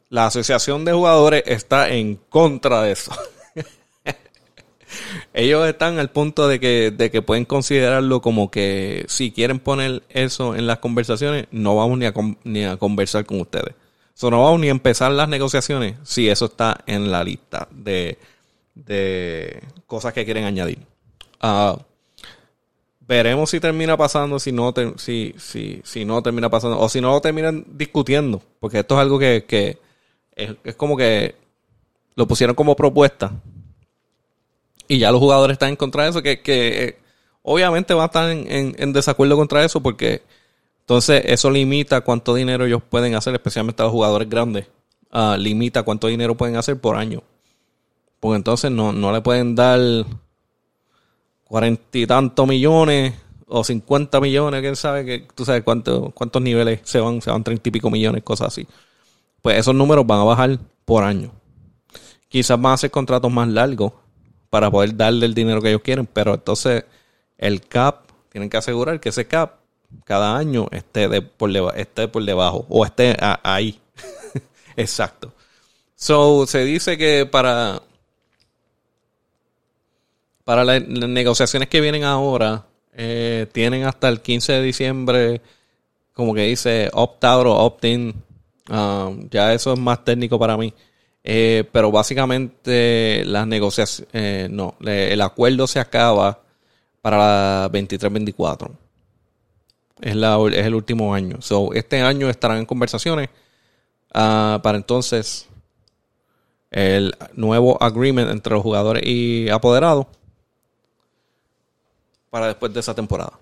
la 0.09 0.27
asociación 0.27 0.85
de 0.85 0.93
jugadores 0.93 1.41
está 1.47 1.89
en 1.89 2.17
contra 2.29 2.83
de 2.83 2.91
eso. 2.91 3.13
Ellos 5.33 5.67
están 5.67 5.97
al 5.97 6.11
punto 6.11 6.47
de 6.47 6.59
que, 6.59 6.91
de 6.91 7.09
que 7.09 7.23
pueden 7.23 7.45
considerarlo 7.45 8.21
como 8.21 8.51
que 8.51 9.05
si 9.07 9.31
quieren 9.31 9.57
poner 9.57 10.03
eso 10.09 10.55
en 10.55 10.67
las 10.67 10.77
conversaciones, 10.77 11.47
no 11.49 11.75
vamos 11.75 11.97
ni 11.97 12.05
a, 12.05 12.13
ni 12.43 12.63
a 12.63 12.77
conversar 12.77 13.25
con 13.25 13.41
ustedes. 13.41 13.73
So, 14.19 14.29
no 14.29 14.43
vamos 14.43 14.59
ni 14.59 14.67
a 14.67 14.71
empezar 14.71 15.13
las 15.13 15.29
negociaciones 15.29 15.95
si 16.03 16.27
eso 16.27 16.47
está 16.47 16.83
en 16.85 17.09
la 17.09 17.23
lista 17.23 17.69
de, 17.71 18.17
de 18.75 19.63
cosas 19.88 20.11
que 20.11 20.25
quieren 20.25 20.43
añadir. 20.43 20.79
Uh, 21.41 21.79
veremos 22.99 23.49
si 23.49 23.61
termina 23.61 23.95
pasando, 23.95 24.38
si 24.38 24.51
no, 24.51 24.73
si, 24.97 25.33
si, 25.38 25.81
si 25.85 26.03
no 26.03 26.21
termina 26.21 26.49
pasando, 26.49 26.77
o 26.77 26.89
si 26.89 26.99
no 26.99 27.21
terminan 27.21 27.65
discutiendo, 27.69 28.41
porque 28.59 28.79
esto 28.79 28.95
es 28.95 28.99
algo 28.99 29.19
que, 29.19 29.77
es, 30.35 30.75
como 30.75 30.97
que 30.97 31.35
lo 32.15 32.27
pusieron 32.27 32.57
como 32.57 32.75
propuesta 32.75 33.31
y 34.89 34.99
ya 34.99 35.13
los 35.13 35.21
jugadores 35.21 35.53
están 35.53 35.69
en 35.69 35.75
contra 35.77 36.03
de 36.03 36.09
eso, 36.09 36.21
que, 36.21 36.41
que 36.41 36.97
obviamente 37.41 37.93
van 37.93 38.03
a 38.03 38.05
estar 38.07 38.29
en, 38.29 38.91
desacuerdo 38.91 39.38
contra 39.38 39.63
eso 39.63 39.81
porque 39.81 40.23
entonces 40.89 41.22
eso 41.27 41.51
limita 41.51 42.01
cuánto 42.01 42.34
dinero 42.34 42.65
ellos 42.65 42.81
pueden 42.81 43.13
hacer, 43.13 43.36
especialmente 43.36 43.84
a 43.84 43.86
los 43.86 43.91
jugadores 43.91 44.27
grandes, 44.27 44.65
ah, 45.12 45.38
limita 45.38 45.84
cuánto 45.84 46.08
dinero 46.08 46.36
pueden 46.36 46.55
hacer 46.55 46.81
por 46.81 46.96
año. 46.96 47.22
Porque 48.19 48.38
entonces 48.38 48.72
no, 48.72 48.91
no 48.91 49.12
le 49.12 49.22
pueden 49.22 49.53
dar 49.53 49.79
cuarenta 51.43 51.96
y 51.96 52.08
tantos 52.08 52.48
millones 52.48 53.13
o 53.46 53.63
cincuenta 53.63 54.19
millones, 54.19 54.62
quién 54.62 54.75
sabe, 54.75 55.05
que 55.05 55.27
tú 55.36 55.46
sabes 55.46 55.62
cuánto, 55.62 56.10
cuántos 56.10 56.41
niveles 56.41 56.79
se 56.86 57.00
van, 57.00 57.22
se 57.22 57.29
van 57.29 57.43
treinta 57.43 57.69
y 57.69 57.72
pico 57.72 57.91
millones, 57.91 58.24
cosas 58.24 58.48
así. 58.48 58.67
Pues 59.43 59.60
esos 59.60 59.75
números 59.75 60.08
van 60.08 60.22
a 60.22 60.24
bajar 60.24 60.58
por 60.86 61.03
año. 61.03 61.31
Quizás 62.29 62.60
van 62.60 62.74
a 62.74 62.77
ser 62.77 62.89
contratos 62.89 63.31
más 63.31 63.48
largos 63.48 63.93
para 64.50 64.72
poder 64.72 64.98
darle 64.98 65.27
el 65.27 65.36
dinero 65.36 65.62
que 65.62 65.69
ellos 65.69 65.81
quieren, 65.84 66.08
pero 66.08 66.34
entonces 66.34 66.84
el 67.38 67.62
cap, 67.62 68.10
tienen 68.31 68.50
que 68.50 68.58
asegurar 68.58 69.00
que 69.00 69.10
ese 69.10 69.27
cap 69.27 69.59
cada 70.05 70.38
año 70.38 70.67
esté, 70.72 71.08
de 71.08 71.22
por, 71.22 71.51
esté 71.75 72.08
por 72.08 72.24
debajo 72.24 72.65
o 72.69 72.86
esté 72.86 73.15
ahí. 73.43 73.79
Exacto. 74.75 75.34
So, 75.96 76.48
se 76.48 76.63
dice 76.63 76.98
que 76.98 77.25
para 77.25 77.81
para 80.50 80.65
las 80.65 80.81
negociaciones 80.88 81.69
que 81.69 81.79
vienen 81.79 82.03
ahora, 82.03 82.65
eh, 82.91 83.46
tienen 83.51 83.84
hasta 83.84 84.10
el 84.10 84.19
15 84.19 84.53
de 84.53 84.62
diciembre, 84.63 85.41
como 86.12 86.34
que 86.34 86.41
dice 86.41 86.89
opt-out 86.91 87.46
o 87.46 87.51
opt-in. 87.51 88.15
Um, 88.67 89.29
ya 89.29 89.53
eso 89.53 89.74
es 89.74 89.79
más 89.79 90.03
técnico 90.03 90.39
para 90.39 90.58
mí. 90.58 90.74
Eh, 91.24 91.65
pero 91.72 91.91
básicamente 91.91 93.24
las 93.25 93.46
negociaciones, 93.46 94.10
eh, 94.12 94.48
no, 94.50 94.75
el 94.84 95.22
acuerdo 95.22 95.67
se 95.67 95.79
acaba 95.79 96.41
para 97.03 97.17
la 97.17 97.69
23-24. 97.72 98.72
Es, 100.01 100.15
es 100.15 100.65
el 100.65 100.75
último 100.75 101.13
año. 101.13 101.41
So, 101.41 101.74
este 101.74 102.01
año 102.01 102.29
estarán 102.29 102.60
en 102.60 102.65
conversaciones 102.65 103.29
ah, 104.13 104.60
para 104.63 104.77
entonces 104.77 105.48
el 106.72 107.15
nuevo 107.34 107.82
agreement 107.82 108.29
entre 108.29 108.53
los 108.53 108.62
jugadores 108.62 109.03
y 109.06 109.50
apoderados 109.50 110.06
para 112.29 112.48
después 112.48 112.74
de 112.74 112.79
esa 112.79 112.94
temporada. 112.94 113.39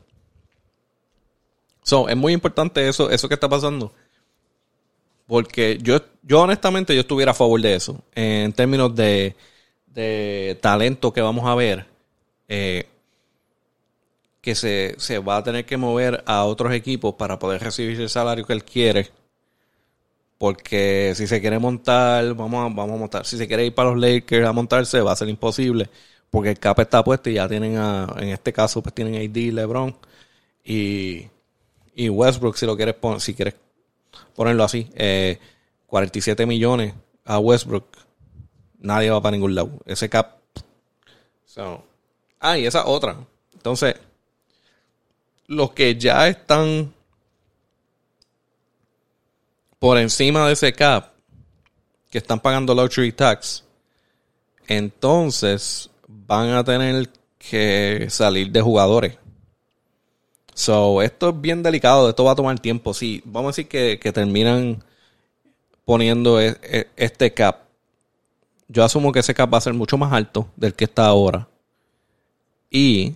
So, 1.84 2.10
es 2.10 2.18
muy 2.18 2.34
importante 2.34 2.88
eso, 2.88 3.10
eso 3.10 3.28
que 3.28 3.34
está 3.34 3.48
pasando. 3.48 3.94
Porque 5.26 5.78
yo, 5.82 6.00
yo 6.24 6.42
honestamente 6.42 6.96
yo 6.96 7.02
estuviera 7.02 7.32
a 7.32 7.36
favor 7.36 7.62
de 7.62 7.76
eso. 7.76 8.02
En 8.16 8.54
términos 8.54 8.96
de, 8.96 9.36
de 9.88 10.58
talento 10.62 11.12
que 11.12 11.22
vamos 11.22 11.46
a 11.46 11.56
ver. 11.56 11.86
Eh, 12.48 12.88
que 14.48 14.56
se, 14.56 14.96
se, 14.98 15.20
va 15.20 15.36
a 15.36 15.44
tener 15.44 15.66
que 15.66 15.76
mover 15.76 16.24
a 16.26 16.46
otros 16.46 16.72
equipos 16.74 17.16
para 17.16 17.38
poder 17.38 17.62
recibir 17.62 18.00
el 18.00 18.10
salario 18.10 18.46
que 18.46 18.54
él 18.54 18.64
quiere. 18.64 19.10
Porque 20.38 21.12
si 21.18 21.28
se 21.28 21.42
quiere 21.42 21.60
montar, 21.60 22.34
vamos 22.34 22.60
a, 22.66 22.74
vamos 22.74 22.96
a 22.96 22.98
montar. 22.98 23.26
Si 23.26 23.38
se 23.38 23.46
quiere 23.46 23.66
ir 23.66 23.76
para 23.76 23.90
los 23.92 24.00
Lakers 24.00 24.48
a 24.48 24.54
montarse, 24.54 25.02
va 25.02 25.12
a 25.12 25.18
ser 25.18 25.28
imposible 25.28 25.90
porque 26.30 26.52
el 26.52 26.60
cap 26.60 26.80
está 26.80 27.04
puesto 27.04 27.30
y 27.30 27.34
ya 27.34 27.50
tienen 27.50 27.76
a, 27.76 28.08
en 28.20 28.30
este 28.30 28.54
caso 28.54 28.82
pues 28.82 28.96
tienen 28.96 29.16
AD, 29.16 29.54
LeBron 29.54 29.98
y, 30.64 31.28
y 31.94 32.08
Westbrook 32.08 32.56
si 32.56 32.66
lo 32.66 32.78
quieres 32.78 32.96
poner, 32.96 33.20
si 33.20 33.34
quieres 33.34 33.56
ponerlo 34.34 34.64
así, 34.64 34.90
47 35.88 36.42
eh, 36.42 36.46
millones 36.46 36.94
a 37.26 37.40
Westbrook, 37.40 37.86
nadie 38.80 39.10
va 39.10 39.22
para 39.22 39.36
ningún 39.36 39.56
lado. 39.56 39.72
Ese 39.86 40.08
cap. 40.08 40.38
ah, 42.40 42.58
y 42.58 42.66
esa 42.66 42.86
otra. 42.86 43.18
Entonces, 43.54 43.96
los 45.48 45.72
que 45.72 45.96
ya 45.96 46.28
están 46.28 46.94
por 49.80 49.98
encima 49.98 50.46
de 50.48 50.54
ese 50.54 50.74
cap, 50.74 51.14
que 52.10 52.18
están 52.18 52.40
pagando 52.40 52.74
luxury 52.74 53.12
tax, 53.12 53.64
entonces 54.68 55.90
van 56.08 56.50
a 56.50 56.64
tener 56.64 57.10
que 57.38 58.08
salir 58.10 58.52
de 58.52 58.62
jugadores. 58.62 59.18
So, 60.54 61.02
esto 61.02 61.30
es 61.30 61.42
bien 61.42 61.62
delicado, 61.62 62.10
esto 62.10 62.24
va 62.24 62.32
a 62.32 62.36
tomar 62.36 62.60
tiempo. 62.60 62.94
Sí, 62.94 63.22
vamos 63.26 63.50
a 63.50 63.52
decir 63.52 63.68
que, 63.68 64.12
terminan 64.12 64.84
poniendo 65.86 66.42
e, 66.42 66.58
e, 66.64 66.88
este 66.98 67.34
cap 67.34 67.68
yo 68.68 68.84
asumo 68.84 69.12
que 69.12 69.20
ese 69.20 69.34
cap 69.34 69.52
va 69.54 69.58
a 69.58 69.62
ser 69.62 69.74
mucho 69.74 69.98
más 69.98 70.12
alto 70.12 70.50
del 70.56 70.74
que 70.74 70.86
está 70.86 71.08
ahora. 71.08 71.48
Y 72.70 73.16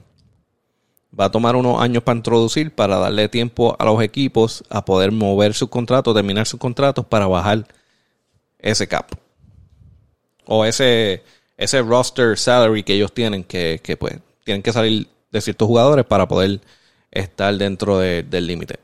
va 1.17 1.25
a 1.25 1.31
tomar 1.31 1.55
unos 1.55 1.81
años 1.81 2.03
para 2.03 2.17
introducir, 2.17 2.73
para 2.73 2.97
darle 2.97 3.29
tiempo 3.29 3.75
a 3.77 3.85
los 3.85 4.01
equipos 4.01 4.63
a 4.69 4.85
poder 4.85 5.11
mover 5.11 5.53
sus 5.53 5.69
contratos, 5.69 6.13
terminar 6.13 6.47
sus 6.47 6.59
contratos 6.59 7.05
para 7.05 7.27
bajar 7.27 7.67
ese 8.59 8.87
cap. 8.87 9.11
O 10.45 10.65
ese, 10.65 11.23
ese 11.57 11.81
roster 11.81 12.37
salary 12.37 12.83
que 12.83 12.93
ellos 12.93 13.13
tienen, 13.13 13.43
que, 13.43 13.79
que 13.83 13.97
pues 13.97 14.19
tienen 14.43 14.63
que 14.63 14.73
salir 14.73 15.07
de 15.31 15.41
ciertos 15.41 15.67
jugadores 15.67 16.05
para 16.05 16.27
poder 16.27 16.61
estar 17.11 17.55
dentro 17.55 17.99
del 17.99 18.47
límite. 18.47 18.79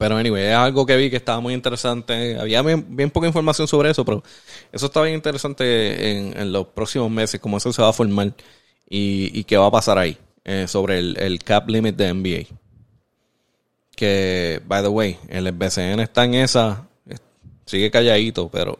Pero 0.00 0.16
anyway, 0.16 0.46
es 0.46 0.54
algo 0.54 0.86
que 0.86 0.96
vi 0.96 1.10
que 1.10 1.16
estaba 1.16 1.40
muy 1.40 1.52
interesante. 1.52 2.38
Había 2.38 2.62
bien, 2.62 3.10
poca 3.10 3.26
información 3.26 3.68
sobre 3.68 3.90
eso, 3.90 4.02
pero 4.02 4.22
eso 4.72 4.86
está 4.86 5.02
bien 5.02 5.14
interesante 5.14 6.40
en, 6.40 6.52
los 6.52 6.68
próximos 6.68 7.10
meses, 7.10 7.38
cómo 7.38 7.58
eso 7.58 7.70
se 7.70 7.82
va 7.82 7.90
a 7.90 7.92
formar 7.92 8.32
y, 8.90 9.44
qué 9.44 9.56
va 9.56 9.66
a 9.66 9.70
pasar 9.70 9.96
ahí 9.96 10.18
eh, 10.44 10.66
sobre 10.66 10.98
el, 10.98 11.38
cap 11.44 11.68
limit 11.68 11.96
de 11.96 12.12
NBA. 12.12 12.56
Que, 13.94 14.60
by 14.66 14.82
the 14.82 14.88
way, 14.88 15.18
el 15.28 15.50
BCN 15.52 16.00
está 16.00 16.24
en 16.24 16.34
esa, 16.34 16.88
sigue 17.64 17.90
calladito, 17.90 18.50
pero 18.50 18.78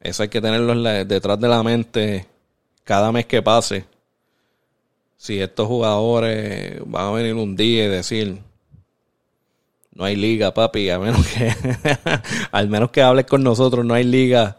eso 0.00 0.22
hay 0.22 0.28
que 0.28 0.40
tenerlo 0.40 0.74
detrás 1.04 1.40
de 1.40 1.48
la 1.48 1.62
mente 1.62 2.26
cada 2.84 3.10
mes 3.10 3.26
que 3.26 3.42
pase. 3.42 3.84
Si 5.16 5.40
estos 5.40 5.66
jugadores 5.66 6.80
van 6.84 7.06
a 7.06 7.10
venir 7.12 7.34
un 7.34 7.56
día 7.56 7.86
y 7.86 7.88
decir, 7.88 8.38
no 9.94 10.04
hay 10.04 10.14
liga, 10.14 10.52
papi, 10.52 10.90
a 10.90 10.98
menos 10.98 11.26
que, 11.26 11.50
al 12.52 12.68
menos 12.68 12.90
que 12.90 13.02
hables 13.02 13.24
con 13.24 13.42
nosotros, 13.42 13.84
no 13.84 13.94
hay 13.94 14.04
liga 14.04 14.58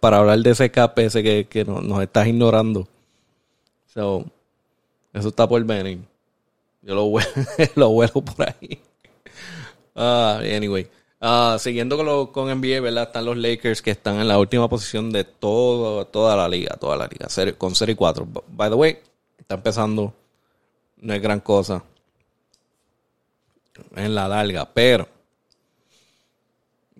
para 0.00 0.18
hablar 0.18 0.38
de 0.40 0.50
ese 0.50 0.70
cap 0.70 0.98
ese 0.98 1.22
que, 1.46 1.64
nos, 1.64 2.02
estás 2.02 2.26
ignorando. 2.26 2.86
So, 3.94 4.26
eso 5.12 5.28
está 5.28 5.48
por 5.48 5.62
venir. 5.64 6.00
Yo 6.82 6.94
lo 6.94 7.06
vuelo, 7.06 7.28
lo 7.76 7.90
vuelo 7.90 8.12
por 8.12 8.48
ahí. 8.48 8.82
Uh, 9.94 10.42
anyway. 10.56 10.90
Uh, 11.20 11.58
siguiendo 11.58 11.96
con, 11.96 12.04
lo, 12.04 12.32
con 12.32 12.48
NBA, 12.48 12.80
¿verdad? 12.80 13.04
Están 13.04 13.24
los 13.24 13.36
Lakers 13.36 13.80
que 13.80 13.92
están 13.92 14.20
en 14.20 14.28
la 14.28 14.38
última 14.38 14.68
posición 14.68 15.10
de 15.10 15.24
todo, 15.24 16.06
toda 16.06 16.36
la 16.36 16.48
liga, 16.48 16.76
toda 16.76 16.96
la 16.96 17.06
liga, 17.06 17.28
con 17.56 17.74
serie 17.74 17.96
4. 17.96 18.28
By 18.48 18.68
the 18.68 18.74
way, 18.74 18.98
está 19.38 19.54
empezando, 19.54 20.12
no 20.98 21.14
es 21.14 21.22
gran 21.22 21.40
cosa 21.40 21.82
en 23.96 24.14
la 24.14 24.28
larga, 24.28 24.68
pero 24.72 25.08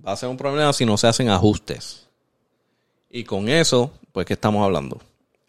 va 0.06 0.12
a 0.12 0.16
ser 0.16 0.28
un 0.28 0.36
problema 0.36 0.72
si 0.72 0.86
no 0.86 0.96
se 0.96 1.08
hacen 1.08 1.28
ajustes. 1.28 2.08
Y 3.10 3.24
con 3.24 3.48
eso, 3.48 3.92
pues, 4.12 4.24
¿qué 4.26 4.32
estamos 4.32 4.64
hablando? 4.64 5.00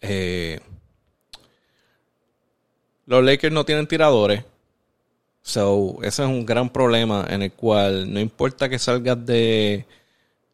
Eh, 0.01 0.59
los 3.05 3.23
Lakers 3.23 3.53
no 3.53 3.65
tienen 3.65 3.87
tiradores. 3.87 4.43
So, 5.41 5.97
ese 6.01 6.23
es 6.23 6.29
un 6.29 6.45
gran 6.45 6.69
problema 6.69 7.25
en 7.29 7.43
el 7.43 7.51
cual 7.51 8.11
no 8.11 8.19
importa 8.19 8.67
que 8.67 8.79
salgas 8.79 9.23
de, 9.25 9.85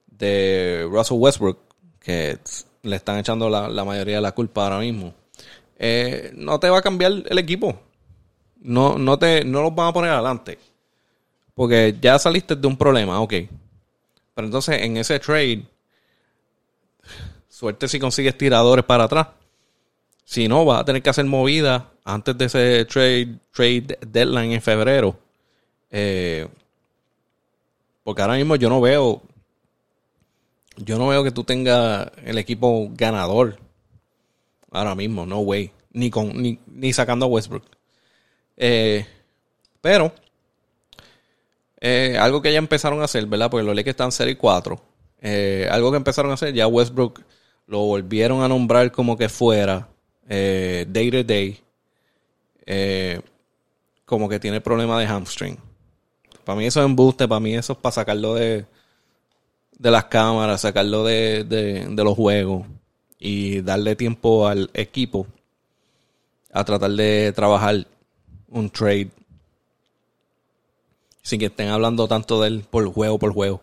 de 0.08 0.88
Russell 0.89 1.17
Westbrook, 1.17 1.60
que 2.00 2.38
le 2.84 2.96
están 2.96 3.17
echando 3.20 3.50
la, 3.50 3.86
mayoría 3.86 4.15
de 4.15 4.22
la 4.22 4.34
culpa 4.34 4.63
ahora 4.63 4.79
mismo, 4.79 5.13
eh, 5.79 6.31
no 6.36 6.60
te 6.60 6.69
va 6.69 6.80
a 6.80 6.82
cambiar 6.82 7.12
el 7.30 7.38
equipo 7.38 7.80
no, 8.62 8.97
no, 8.97 9.17
te, 9.17 9.43
no 9.43 9.62
los 9.62 9.76
van 9.76 9.88
a 9.88 9.93
poner 9.93 10.12
adelante. 10.12 10.58
Porque 11.54 11.97
ya 11.99 12.17
saliste 12.17 12.56
de 12.56 12.67
un 12.67 12.78
problema, 12.78 13.19
ok. 13.19 13.34
Pero 14.34 14.47
entonces 14.47 14.82
en 14.82 14.97
ese 14.97 15.19
trade, 15.19 15.65
suerte 17.49 17.88
si 17.88 17.99
consigues 17.99 18.38
tiradores 18.38 18.86
para 18.86 19.06
atrás. 19.06 19.28
Si 20.32 20.48
no, 20.48 20.63
vas 20.63 20.80
a 20.80 20.86
tener 20.86 21.02
que 21.02 21.10
hacer 21.10 21.26
movida 21.26 21.91
antes 22.06 22.38
de 22.38 22.46
ese 22.46 22.86
trade, 22.86 23.38
trade 23.52 24.00
deadline 24.08 24.54
en 24.54 24.62
febrero. 24.62 25.20
Eh, 25.89 26.48
porque 28.02 28.22
ahora 28.22 28.36
mismo 28.36 28.56
yo 28.56 28.70
no 28.70 28.80
veo. 28.80 29.22
Yo 30.78 30.98
no 30.98 31.10
veo 31.10 31.26
que 31.26 31.32
tú 31.32 31.44
tengas 31.44 32.10
el 32.24 32.38
equipo 32.38 32.89
ganador. 32.94 33.60
Ahora 34.72 34.96
mismo, 34.96 35.26
no 35.26 35.39
way. 35.39 35.74
Ni, 35.91 36.10
con, 36.10 36.41
ni, 36.41 36.58
ni 36.65 36.94
sacando 36.94 37.26
a 37.26 37.28
Westbrook. 37.28 37.65
Eh, 38.56 39.06
pero, 39.82 40.13
eh, 41.82 42.17
algo 42.17 42.41
que 42.41 42.54
ya 42.54 42.60
empezaron 42.60 43.02
a 43.02 43.04
hacer, 43.04 43.26
¿verdad? 43.26 43.52
Porque 43.52 43.65
los 43.65 43.76
Lakers 43.76 43.96
están 43.96 44.13
serie 44.13 44.38
4. 44.38 44.82
Eh, 45.24 45.67
algo 45.70 45.91
que 45.91 45.98
empezaron 45.98 46.32
a 46.32 46.36
hacer, 46.36 46.54
ya 46.54 46.67
Westbrook 46.67 47.22
lo 47.67 47.80
volvieron 47.80 48.41
a 48.44 48.48
nombrar 48.48 48.94
como 48.94 49.17
que 49.17 49.28
fuera 49.28 49.90
day 50.32 51.12
to 51.12 51.24
day. 51.24 51.60
como 54.06 54.30
que 54.30 54.39
tiene 54.39 54.62
problema 54.62 55.00
de 55.00 55.08
hamstring. 55.08 55.58
Para 56.44 56.58
mí 56.58 56.65
eso 56.65 56.80
es 56.80 56.86
embuste, 56.86 57.28
para 57.28 57.39
mí 57.39 57.54
eso 57.56 57.74
es 57.74 57.80
para 57.80 57.94
sacarlo 57.94 58.36
de, 58.36 58.65
de 59.78 59.91
las 59.91 60.06
cámaras, 60.06 60.62
sacarlo 60.62 61.04
de, 61.04 61.44
de 61.44 62.04
los 62.04 62.15
juegos 62.15 62.65
y 63.20 63.62
darle 63.62 63.96
tiempo 63.96 64.48
al 64.48 64.70
equipo 64.74 65.28
a 66.52 66.63
tratar 66.63 66.91
de 66.91 67.32
trabajar 67.34 67.86
un 68.50 68.70
trade. 68.70 69.10
Sin 71.22 71.39
que 71.39 71.46
estén 71.46 71.70
hablando 71.70 72.08
tanto 72.08 72.41
de 72.41 72.48
él 72.48 72.65
por 72.70 72.91
juego 72.91 73.20
por 73.20 73.32
juego. 73.32 73.62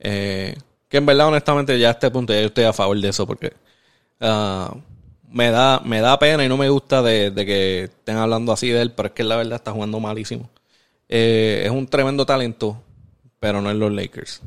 Eh, 0.00 0.56
que 0.88 0.96
en 0.96 1.06
verdad, 1.06 1.28
honestamente, 1.28 1.78
ya 1.78 1.88
a 1.88 1.92
este 1.92 2.10
punto 2.10 2.32
yo 2.32 2.40
estoy 2.40 2.64
a 2.64 2.72
favor 2.72 2.98
de 2.98 3.08
eso 3.08 3.26
porque 3.26 3.52
ah, 4.20 4.74
me, 5.30 5.50
da, 5.50 5.80
me 5.84 6.00
da 6.00 6.18
pena 6.18 6.44
y 6.44 6.48
no 6.48 6.56
me 6.56 6.68
gusta 6.68 7.02
de, 7.02 7.32
que 7.34 7.84
estén 7.84 8.16
hablando 8.16 8.52
así 8.52 8.68
de 8.68 8.82
él, 8.82 8.92
pero 8.92 9.08
es 9.08 9.14
que 9.14 9.24
la 9.24 9.36
verdad 9.36 9.56
está 9.56 9.72
jugando 9.72 10.00
malísimo. 10.00 10.48
Eh, 11.08 11.62
es 11.64 11.70
un 11.70 11.86
tremendo 11.86 12.26
talento, 12.26 12.82
pero 13.40 13.60
no 13.60 13.70
en 13.70 13.78
los 13.78 13.92
Lakers. 13.92 14.42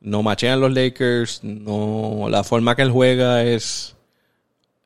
No 0.00 0.22
machean 0.22 0.60
los 0.60 0.72
Lakers, 0.72 1.42
no 1.42 2.28
la 2.30 2.44
forma 2.44 2.76
que 2.76 2.82
él 2.82 2.90
juega 2.90 3.42
es 3.44 3.96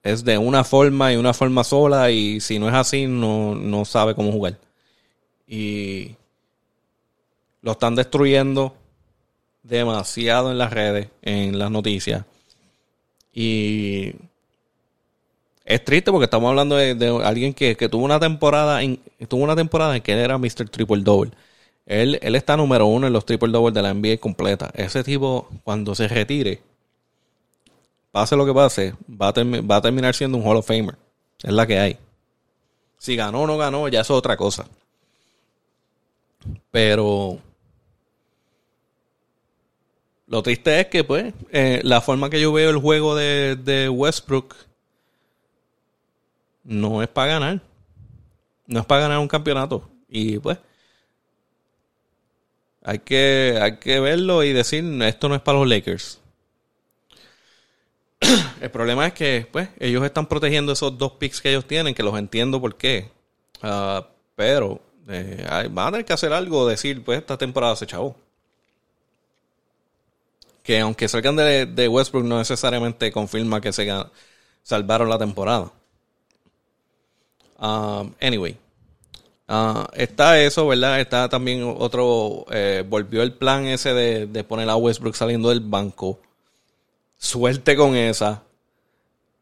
es 0.03 0.25
de 0.25 0.39
una 0.39 0.65
forma 0.65 1.13
y 1.13 1.17
una 1.17 1.35
forma 1.35 1.65
sola 1.65 2.11
y 2.11 2.41
si 2.41 2.59
no 2.59 2.69
es 2.69 2.75
así 2.75 3.07
no, 3.07 3.85
sabe 3.85 4.15
cómo 4.15 4.33
jugar. 4.33 4.59
Y 5.47 6.17
lo 7.63 7.73
están 7.73 7.95
destruyendo 7.95 8.75
demasiado 9.63 10.51
en 10.51 10.59
las 10.59 10.73
redes, 10.73 11.09
en 11.23 11.59
las 11.59 11.71
noticias. 11.71 12.25
Y 13.33 14.15
es 15.71 15.85
triste 15.85 16.11
porque 16.11 16.25
estamos 16.25 16.51
hablando 16.51 16.75
de, 16.75 17.23
alguien 17.25 17.55
que, 17.55 17.77
tuvo 17.89 18.05
una 18.05 18.19
temporada 18.19 18.83
en, 18.83 18.99
tuvo 19.29 19.45
una 19.45 19.55
temporada 19.55 19.95
en 19.95 20.03
que 20.03 20.13
él 20.13 20.19
era 20.19 20.37
Mr. 20.37 20.69
Triple 20.69 21.03
Double. 21.03 21.31
Él, 21.87 22.19
él 22.23 22.35
está 22.35 22.57
número 22.57 22.87
uno 22.87 23.07
en 23.07 23.13
los 23.13 23.25
Triple 23.25 23.53
Double 23.53 23.73
de 23.73 23.81
la 23.81 23.95
NBA 23.95 24.17
completa. 24.19 24.73
Ese 24.75 25.05
tipo, 25.05 25.49
cuando 25.63 25.95
se 25.95 26.09
retire, 26.09 26.61
pase 28.11 28.35
lo 28.35 28.45
que 28.45 28.53
pase, 28.53 28.95
va 29.09 29.29
a, 29.29 29.33
va 29.33 29.77
a 29.77 29.81
terminar 29.81 30.13
siendo 30.13 30.39
un 30.39 30.45
Hall 30.45 30.57
of 30.57 30.67
Famer. 30.67 30.97
Es 31.41 31.53
la 31.53 31.69
que 31.69 31.79
hay. 31.79 31.97
Si 32.99 33.15
ganó 33.15 33.43
o 33.43 33.47
no 33.47 33.57
ganó, 33.57 33.87
ya 33.87 34.01
es 34.01 34.11
otra 34.11 34.37
cosa. 34.37 34.67
Pero 36.73 37.39
lo 40.27 40.43
triste 40.43 40.81
es 40.81 40.87
que, 40.89 41.05
pues, 41.05 41.33
eh, 41.53 41.81
la 41.85 42.01
forma 42.01 42.29
que 42.29 42.41
yo 42.41 42.53
veo 42.53 42.71
el 42.71 42.79
juego 42.79 43.15
de 43.15 43.89
Westbrook 43.89 44.70
no 46.65 47.03
es 47.03 47.09
para 47.09 47.33
ganar. 47.33 47.61
No 48.67 48.81
es 48.81 48.87
para 48.87 49.03
ganar 49.03 49.19
un 49.19 49.29
campeonato. 49.29 49.89
Y 50.09 50.39
pues, 50.39 50.59
hay 52.83 52.99
que, 53.01 53.59
hay 53.61 53.77
que 53.79 54.01
verlo 54.01 54.43
y 54.43 54.53
decir, 54.53 54.85
esto 55.03 55.29
no 55.29 55.35
es 55.35 55.41
para 55.41 55.59
los 55.59 55.69
Lakers. 55.69 56.21
el 58.61 58.71
problema 58.71 59.07
es 59.07 59.15
que 59.15 59.49
pues 59.51 59.69
ellos 59.79 60.05
están 60.05 60.27
protegiendo 60.27 60.73
esos 60.73 60.97
dos 60.97 61.13
picks 61.13 61.41
que 61.41 61.51
ellos 61.51 61.67
tienen, 61.67 61.95
que 61.95 62.03
los 62.03 62.19
entiendo 62.19 62.61
por 62.61 62.77
qué. 62.77 63.11
Ah, 63.63 64.07
pero 64.37 64.81
eh, 65.09 65.69
van 65.71 65.89
a 65.89 65.91
tener 65.91 66.07
que 66.07 66.13
hacer 66.13 66.33
algo, 66.33 66.67
decir, 66.67 67.03
pues 67.05 67.19
esta 67.19 67.37
temporada 67.37 67.77
se 67.77 67.87
chavó. 67.87 68.17
Que 70.63 70.81
aunque 70.81 71.09
salgan 71.09 71.37
de, 71.37 71.89
Westbrook 71.89 72.25
no 72.25 72.39
necesariamente 72.39 73.11
confirma 73.11 73.61
que 73.61 73.73
se 73.73 73.89
salvaron 74.63 75.09
la 75.09 75.19
temporada. 75.19 75.73
Ah, 77.61 78.05
anyway. 78.21 78.57
Ah, 79.47 79.89
está 79.95 80.41
eso, 80.41 80.67
¿verdad? 80.67 81.01
Está 81.01 81.29
también 81.29 81.63
otro, 81.79 82.47
eh, 82.51 82.85
volvió 82.89 83.23
el 83.23 83.33
plan 83.35 83.67
ese 83.67 83.95
de, 83.95 84.27
de 84.27 84.45
poner 84.45 84.69
a 84.69 84.77
Westbrook 84.77 85.15
saliendo 85.15 85.51
del 85.51 85.61
banco 85.61 86.19
Suerte 87.23 87.77
con 87.77 87.97
esa. 87.97 88.43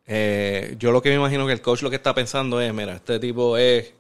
Eh, 0.05 0.75
yo 0.81 0.91
lo 0.91 1.01
que 1.01 1.11
me 1.11 1.15
imagino 1.15 1.47
que 1.47 1.53
el 1.53 1.63
coach 1.63 1.83
lo 1.83 1.91
que 1.91 1.97
está 1.97 2.13
pensando 2.13 2.61
es, 2.61 2.75
mira, 2.75 2.97
este 2.97 3.21
tipo 3.21 3.57
es, 3.57 3.95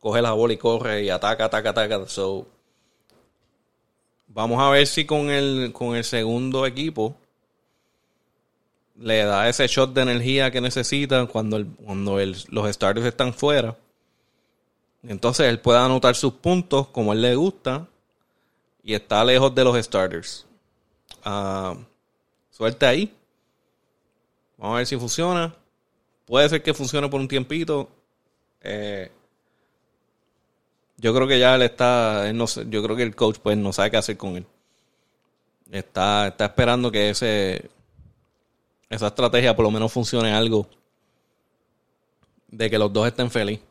coge 0.00 0.20
la 0.20 0.32
bola 0.32 0.52
y 0.54 0.56
corre 0.56 1.04
y 1.04 1.10
ataca, 1.10 1.44
ataca, 1.44 1.70
ataca. 1.70 2.08
So, 2.08 2.48
vamos 4.26 4.60
a 4.60 4.70
ver 4.70 4.84
si 4.88 5.04
con 5.04 5.30
el, 5.30 5.70
con 5.72 5.94
el 5.94 6.02
segundo 6.02 6.66
equipo 6.66 7.14
le 9.00 9.24
da 9.24 9.48
ese 9.48 9.66
shot 9.66 9.92
de 9.94 10.02
energía 10.02 10.50
que 10.50 10.60
necesita 10.60 11.26
cuando, 11.26 11.56
el, 11.56 11.66
cuando 11.66 12.18
los 12.48 12.74
starters 12.74 13.06
están 13.06 13.32
fuera. 13.32 13.76
Entonces 15.02 15.48
él 15.48 15.58
puede 15.58 15.78
anotar 15.78 16.14
sus 16.14 16.34
puntos 16.34 16.88
como 16.88 17.12
él 17.14 17.22
le 17.22 17.34
gusta 17.34 17.88
y 18.82 18.92
está 18.94 19.24
lejos 19.24 19.54
de 19.54 19.64
los 19.64 19.82
starters. 19.82 20.46
Uh, 21.24 21.76
suerte 22.50 22.84
ahí. 22.84 23.14
Vamos 24.58 24.74
a 24.74 24.78
ver 24.78 24.86
si 24.86 24.96
funciona. 24.98 25.54
Puede 26.26 26.48
ser 26.50 26.62
que 26.62 26.74
funcione 26.74 27.08
por 27.08 27.20
un 27.20 27.28
tiempito. 27.28 27.88
Eh, 28.60 29.10
yo 30.98 31.14
creo 31.14 31.26
que 31.26 31.38
ya 31.38 31.54
él 31.54 31.62
está. 31.62 32.30
no 32.34 32.44
yo 32.46 32.82
creo 32.82 32.96
que 32.96 33.02
el 33.02 33.16
coach 33.16 33.38
pues 33.42 33.56
no 33.56 33.72
sabe 33.72 33.90
qué 33.90 33.96
hacer 33.96 34.18
con 34.18 34.36
él. 34.36 34.46
Está, 35.70 36.28
está 36.28 36.44
esperando 36.44 36.92
que 36.92 37.10
ese 37.10 37.70
esa 38.90 39.06
estrategia 39.06 39.56
por 39.56 39.64
lo 39.64 39.70
menos 39.70 39.90
funcione 39.90 40.32
algo. 40.32 40.68
De 42.48 42.68
que 42.68 42.78
los 42.78 42.92
dos 42.92 43.06
estén 43.06 43.30
felices. 43.30 43.64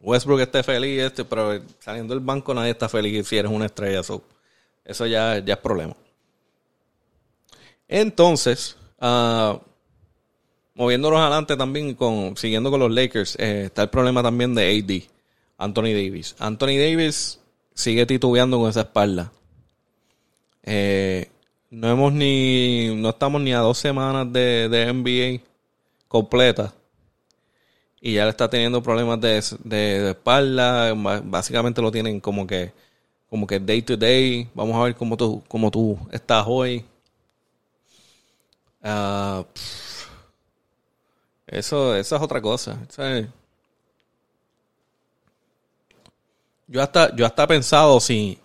Westbrook 0.00 0.40
esté 0.40 0.62
feliz, 0.62 1.02
este, 1.02 1.24
pero 1.24 1.60
saliendo 1.78 2.14
del 2.14 2.24
banco 2.24 2.54
nadie 2.54 2.70
está 2.70 2.88
feliz 2.88 3.26
si 3.26 3.36
eres 3.36 3.50
una 3.50 3.66
estrella. 3.66 4.00
eso 4.00 5.06
ya, 5.06 5.38
ya 5.38 5.54
es 5.54 5.60
problema. 5.60 5.94
Entonces, 7.86 8.76
uh, 9.00 9.58
moviéndonos 10.74 11.20
adelante 11.20 11.56
también, 11.56 11.94
con, 11.94 12.36
siguiendo 12.36 12.70
con 12.70 12.80
los 12.80 12.90
Lakers, 12.90 13.36
eh, 13.38 13.64
está 13.66 13.82
el 13.82 13.90
problema 13.90 14.22
también 14.22 14.54
de 14.54 14.68
AD, 14.70 15.08
Anthony 15.58 15.92
Davis. 15.92 16.34
Anthony 16.38 16.78
Davis 16.78 17.38
sigue 17.74 18.06
titubeando 18.06 18.58
con 18.58 18.70
esa 18.70 18.80
espalda. 18.80 19.30
Eh, 20.64 21.30
no 21.72 21.90
hemos 21.90 22.12
ni, 22.12 22.94
no 22.94 23.08
estamos 23.08 23.40
ni 23.40 23.54
a 23.54 23.60
dos 23.60 23.78
semanas 23.78 24.30
de, 24.30 24.68
de 24.68 24.92
NBA 24.92 25.42
completa 26.06 26.74
y 27.98 28.14
ya 28.14 28.24
le 28.24 28.30
está 28.30 28.50
teniendo 28.50 28.82
problemas 28.82 29.18
de, 29.20 29.42
de, 29.64 30.10
espalda. 30.10 30.92
Básicamente 31.24 31.80
lo 31.80 31.90
tienen 31.90 32.20
como 32.20 32.46
que, 32.46 32.72
como 33.30 33.46
que 33.46 33.58
day 33.58 33.80
to 33.80 33.96
day. 33.96 34.48
Vamos 34.54 34.76
a 34.76 34.82
ver 34.82 34.96
cómo 34.96 35.16
tú, 35.16 35.42
cómo 35.48 35.70
tú 35.70 35.96
estás 36.10 36.44
hoy. 36.46 36.84
Uh, 38.82 39.44
eso, 41.46 41.96
eso 41.96 42.16
es 42.16 42.22
otra 42.22 42.42
cosa. 42.42 42.78
Yo 46.66 46.82
hasta, 46.82 47.14
yo 47.16 47.24
hasta 47.24 47.46
pensado 47.46 47.98
si, 48.00 48.38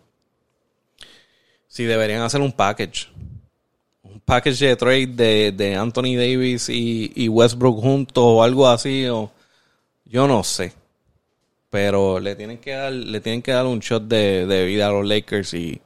si 1.67 1.83
deberían 1.83 2.21
hacer 2.21 2.39
un 2.39 2.51
package. 2.51 3.16
Package 4.27 4.65
de 4.65 4.75
trade 4.75 5.07
de, 5.07 5.51
de 5.53 5.75
Anthony 5.77 6.17
Davis 6.17 6.67
y, 6.67 7.13
y, 7.15 7.29
Westbrook 7.29 7.79
juntos 7.79 8.21
o 8.21 8.43
algo 8.43 8.67
así. 8.67 9.07
O, 9.07 9.31
yo 10.03 10.27
no 10.27 10.43
sé. 10.43 10.73
Pero 11.69 12.19
le 12.19 12.35
tienen 12.35 12.57
que 12.57 12.71
dar, 12.71 12.91
le 12.91 13.21
tienen 13.21 13.41
que 13.41 13.53
dar 13.53 13.65
un 13.65 13.79
shot 13.79 14.03
de, 14.03 14.45
de 14.45 14.65
vida 14.65 14.89
a 14.89 14.91
los 14.91 15.05
Lakers 15.07 15.53
y 15.53 15.79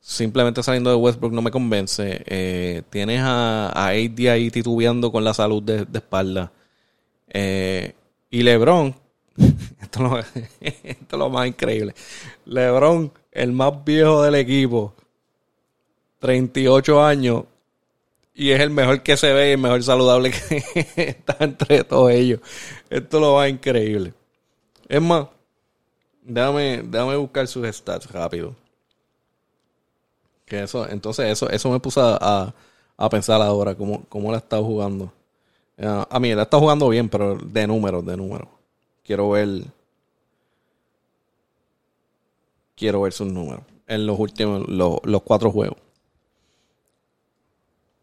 simplemente 0.00 0.64
saliendo 0.64 0.90
de 0.90 0.96
Westbrook 0.96 1.32
no 1.32 1.40
me 1.40 1.52
convence. 1.52 2.24
Eh, 2.26 2.82
tienes 2.90 3.20
a, 3.20 3.68
a 3.68 3.90
AD 3.90 4.18
ahí 4.32 4.50
titubeando 4.50 5.12
con 5.12 5.22
la 5.22 5.32
salud 5.32 5.62
de, 5.62 5.86
espalda. 5.92 6.50
Eh, 7.28 7.94
y 8.30 8.42
LeBron, 8.42 8.96
esto, 9.80 10.18
esto 10.60 11.16
es 11.16 11.18
lo 11.18 11.30
más 11.30 11.46
increíble. 11.46 11.94
LeBron, 12.46 13.12
el 13.30 13.52
más 13.52 13.84
viejo 13.84 14.24
del 14.24 14.34
equipo, 14.34 14.92
38 16.18 17.02
años, 17.02 17.44
y 18.34 18.50
es 18.50 18.60
el 18.60 18.70
mejor 18.70 19.02
que 19.02 19.16
se 19.16 19.32
ve 19.32 19.48
y 19.48 19.52
el 19.52 19.58
mejor 19.58 19.82
saludable 19.82 20.30
que 20.30 20.64
está 20.96 21.36
entre 21.40 21.84
todos 21.84 22.10
ellos. 22.12 22.40
Esto 22.88 23.20
lo 23.20 23.34
va 23.34 23.48
increíble. 23.48 24.14
Es 24.88 25.02
más, 25.02 25.26
déjame, 26.22 27.16
buscar 27.16 27.46
sus 27.48 27.66
stats 27.68 28.10
rápido. 28.10 28.54
Que 30.44 30.62
eso, 30.62 30.88
entonces 30.88 31.26
eso, 31.26 31.50
eso 31.50 31.70
me 31.70 31.80
puso 31.80 32.00
a, 32.00 32.54
a 32.96 33.08
pensar 33.08 33.40
ahora 33.40 33.74
cómo, 33.74 34.04
cómo 34.08 34.30
la 34.32 34.38
está 34.38 34.58
jugando. 34.58 35.12
Uh, 35.78 36.04
a 36.10 36.18
mí, 36.18 36.34
la 36.34 36.42
está 36.42 36.58
jugando 36.58 36.88
bien, 36.88 37.08
pero 37.08 37.36
de 37.36 37.66
números, 37.66 38.04
de 38.04 38.16
números. 38.16 38.48
Quiero 39.04 39.30
ver. 39.30 39.48
Quiero 42.74 43.02
ver 43.02 43.12
sus 43.12 43.28
números. 43.28 43.62
En 43.86 44.06
los 44.06 44.18
últimos, 44.18 44.68
los, 44.68 44.98
los 45.04 45.22
cuatro 45.22 45.50
juegos. 45.52 45.78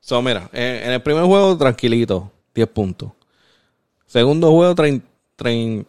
So, 0.06 0.22
mira, 0.22 0.52
en, 0.54 0.92
el 0.92 1.02
primer 1.02 1.24
juego, 1.24 1.58
tranquilito, 1.58 2.32
10 2.54 2.68
puntos. 2.68 3.12
Segundo 4.06 4.52
juego, 4.52 4.76
30. 4.76 5.04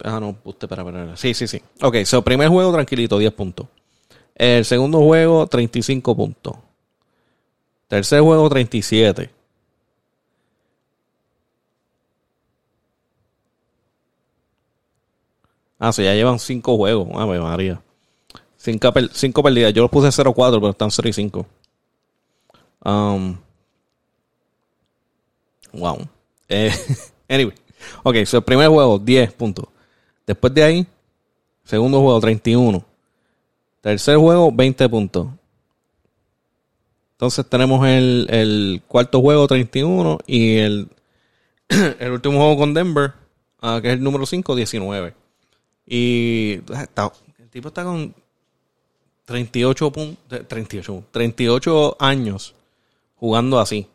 ah, 0.05 0.19
no, 0.19 0.39
usted, 0.43 0.65
espera, 0.65 0.83
espera. 0.83 1.17
Sí, 1.19 1.35
sí, 1.35 1.47
sí. 1.47 1.61
Ok, 1.83 1.97
so, 2.07 2.23
primer 2.23 2.49
juego, 2.49 2.73
tranquilito, 2.73 3.19
10 3.19 3.31
puntos. 3.35 3.67
El 4.35 4.65
segundo 4.65 5.01
juego, 5.01 5.47
35 5.47 6.17
puntos. 6.17 6.57
Tercer 7.89 8.23
juego, 8.23 8.49
37. 8.49 9.31
Ah, 15.79 15.93
sí, 15.93 16.05
ya 16.05 16.15
llevan 16.15 16.39
5 16.39 16.75
juegos. 16.79 17.09
Ah, 17.13 17.27
María. 17.27 17.83
5 18.57 19.43
perdidas. 19.43 19.75
Yo 19.75 19.83
los 19.83 19.91
puse 19.91 20.09
0-4, 20.09 20.53
pero 20.53 20.71
están 20.71 20.91
0 20.91 21.07
y 21.07 21.13
5. 21.13 21.47
Um, 22.83 23.37
Wow. 25.77 26.09
Eh, 26.49 26.73
anyway. 27.29 27.55
Ok, 28.03 28.17
so 28.25 28.39
el 28.39 28.45
primer 28.45 28.69
juego, 28.69 28.99
10 28.99 29.33
puntos. 29.35 29.67
Después 30.27 30.53
de 30.55 30.63
ahí, 30.63 30.87
segundo 31.65 32.01
juego, 32.01 32.21
31. 32.21 32.85
Tercer 33.81 34.17
juego, 34.17 34.51
20 34.53 34.89
puntos. 34.89 35.29
Entonces 37.13 37.47
tenemos 37.49 37.87
el, 37.87 38.83
cuarto 38.89 39.21
juego, 39.21 39.47
31. 39.47 40.19
Y 40.27 40.57
el, 40.57 40.89
el 41.69 42.13
último 42.13 42.39
juego 42.39 42.57
con 42.57 42.75
Denver, 42.75 43.13
uh, 43.63 43.81
que 43.81 43.89
es 43.89 43.95
el 43.95 44.03
número 44.03 44.27
5, 44.27 44.55
19. 44.57 45.15
Y 45.87 46.61
el 47.39 47.49
tipo 47.51 47.69
está 47.69 47.85
con 47.85 48.15
38, 49.25 49.93
38, 50.49 51.05
38 51.13 51.97
años 52.01 52.55
jugando 53.17 53.61
así. 53.61 53.89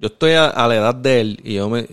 Yo 0.00 0.06
estoy 0.06 0.32
a, 0.32 0.66
la 0.66 0.74
edad 0.74 0.94
de 0.94 1.20
él 1.20 1.40
y 1.44 1.56
yo 1.56 1.68
me. 1.68 1.86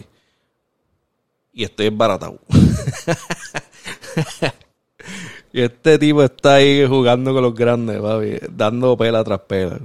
Y 1.51 1.65
estoy 1.65 1.87
embaratado. 1.87 2.39
y 5.51 5.59
este 5.59 5.99
tipo 5.99 6.23
está 6.23 6.53
ahí 6.55 6.87
jugando 6.87 7.33
con 7.33 7.43
los 7.43 7.53
grandes, 7.53 7.99
papi, 7.99 8.37
dando 8.49 8.95
pela 8.95 9.25
tras 9.25 9.41
pela. 9.41 9.81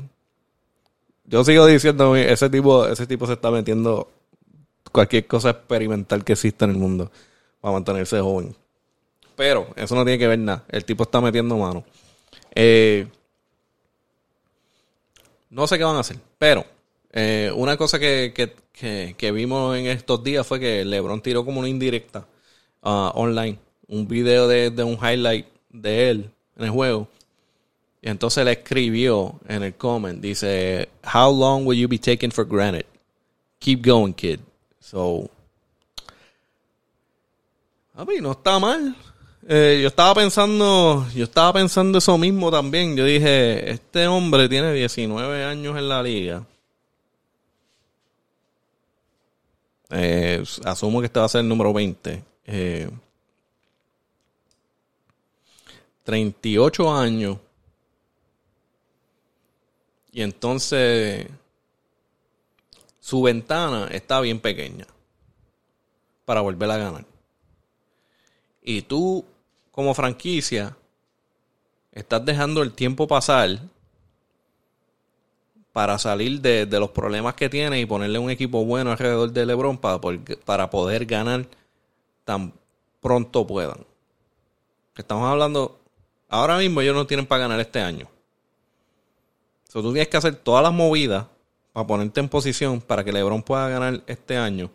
Yo 1.24 1.44
sigo 1.44 1.66
diciendo, 1.66 2.14
ese 2.14 2.48
tipo, 2.48 2.86
ese 2.86 3.08
tipo 3.08 3.26
se 3.26 3.32
está 3.32 3.50
metiendo 3.50 4.08
cualquier 4.92 5.26
cosa 5.26 5.50
experimental 5.50 6.22
que 6.22 6.34
exista 6.34 6.66
en 6.66 6.72
el 6.72 6.76
mundo 6.76 7.10
para 7.60 7.72
mantenerse 7.72 8.20
joven. 8.20 8.54
Pero 9.34 9.66
eso 9.74 9.96
no 9.96 10.04
tiene 10.04 10.20
que 10.20 10.28
ver 10.28 10.38
nada. 10.38 10.62
El 10.68 10.84
tipo 10.84 11.02
está 11.02 11.20
metiendo 11.20 11.58
mano. 11.58 11.82
Eh, 12.54 13.08
no 15.50 15.66
sé 15.66 15.76
qué 15.76 15.82
van 15.82 15.96
a 15.96 16.00
hacer, 16.00 16.18
pero 16.38 16.64
eh, 17.12 17.52
una 17.54 17.76
cosa 17.76 17.98
que, 17.98 18.32
vimos 19.32 19.76
en 19.76 19.86
estos 19.86 20.24
días 20.24 20.46
fue 20.46 20.58
que 20.58 20.84
LeBron 20.84 21.20
tiró 21.20 21.44
como 21.44 21.60
una 21.60 21.68
indirecta 21.68 22.26
uh, 22.82 23.10
online, 23.14 23.58
un 23.88 24.08
video 24.08 24.48
de, 24.48 24.70
un 24.82 24.94
highlight 24.94 25.46
de 25.70 26.10
él 26.10 26.30
en 26.56 26.64
el 26.64 26.70
juego. 26.70 27.08
Y 28.00 28.08
entonces 28.08 28.44
le 28.44 28.52
escribió 28.52 29.38
en 29.46 29.62
el 29.62 29.74
comment, 29.74 30.20
dice, 30.20 30.88
How 31.14 31.32
long 31.32 31.66
will 31.66 31.78
you 31.78 31.86
be 31.86 31.98
taken 31.98 32.32
for 32.32 32.44
granted? 32.44 32.86
Keep 33.60 33.86
going, 33.86 34.12
kid. 34.12 34.40
So, 34.80 35.30
a 37.94 38.04
mí 38.04 38.14
no 38.20 38.32
está 38.32 38.58
mal. 38.58 38.96
Eh, 39.46 39.80
yo 39.82 39.88
estaba 39.88 40.14
pensando, 40.14 41.06
yo 41.14 41.24
estaba 41.24 41.52
pensando 41.52 41.98
eso 41.98 42.16
mismo 42.18 42.50
también. 42.50 42.96
Yo 42.96 43.04
dije, 43.04 43.70
este 43.70 44.06
hombre 44.08 44.48
tiene 44.48 44.72
19 44.72 45.44
años 45.44 45.76
en 45.76 45.88
la 45.88 46.02
liga. 46.02 46.44
Eh, 49.94 50.42
asumo 50.64 51.00
que 51.00 51.06
este 51.06 51.20
va 51.20 51.26
a 51.26 51.28
ser 51.28 51.42
el 51.42 51.48
número 51.48 51.72
20. 51.72 52.24
38 56.04 56.82
eh, 56.82 56.98
años. 56.98 57.38
Y 60.12 60.22
entonces 60.22 61.26
su 63.00 63.22
ventana 63.22 63.88
está 63.90 64.20
bien 64.20 64.40
pequeña 64.40 64.86
para 66.24 66.40
volver 66.40 66.70
a 66.70 66.76
ganar. 66.76 67.04
Y 68.62 68.82
tú, 68.82 69.24
como 69.70 69.94
franquicia, 69.94 70.76
estás 71.90 72.24
dejando 72.24 72.62
el 72.62 72.72
tiempo 72.72 73.06
pasar 73.06 73.58
para 75.72 75.98
salir 75.98 76.40
de, 76.40 76.66
los 76.66 76.90
problemas 76.90 77.34
que 77.34 77.48
tiene 77.48 77.80
y 77.80 77.86
ponerle 77.86 78.18
un 78.18 78.30
equipo 78.30 78.64
bueno 78.64 78.90
alrededor 78.90 79.32
de 79.32 79.46
LeBron 79.46 79.78
para, 79.78 80.00
para 80.44 80.70
poder 80.70 81.06
ganar 81.06 81.46
tan 82.24 82.52
pronto 83.00 83.46
puedan. 83.46 83.86
Estamos 84.96 85.28
hablando, 85.28 85.80
ahora 86.28 86.58
mismo 86.58 86.80
ellos 86.80 86.94
no 86.94 87.06
tienen 87.06 87.26
para 87.26 87.42
ganar 87.42 87.60
este 87.60 87.80
año. 87.80 88.06
So, 89.68 89.80
tú 89.80 89.92
tienes 89.92 90.08
que 90.08 90.18
hacer 90.18 90.36
todas 90.36 90.62
las 90.62 90.72
movidas 90.72 91.26
para 91.72 91.86
ponerte 91.86 92.20
en 92.20 92.28
posición 92.28 92.80
para 92.82 93.02
que 93.02 93.12
LeBron 93.12 93.42
pueda 93.42 93.68
ganar 93.70 94.02
este 94.06 94.36
año. 94.36 94.70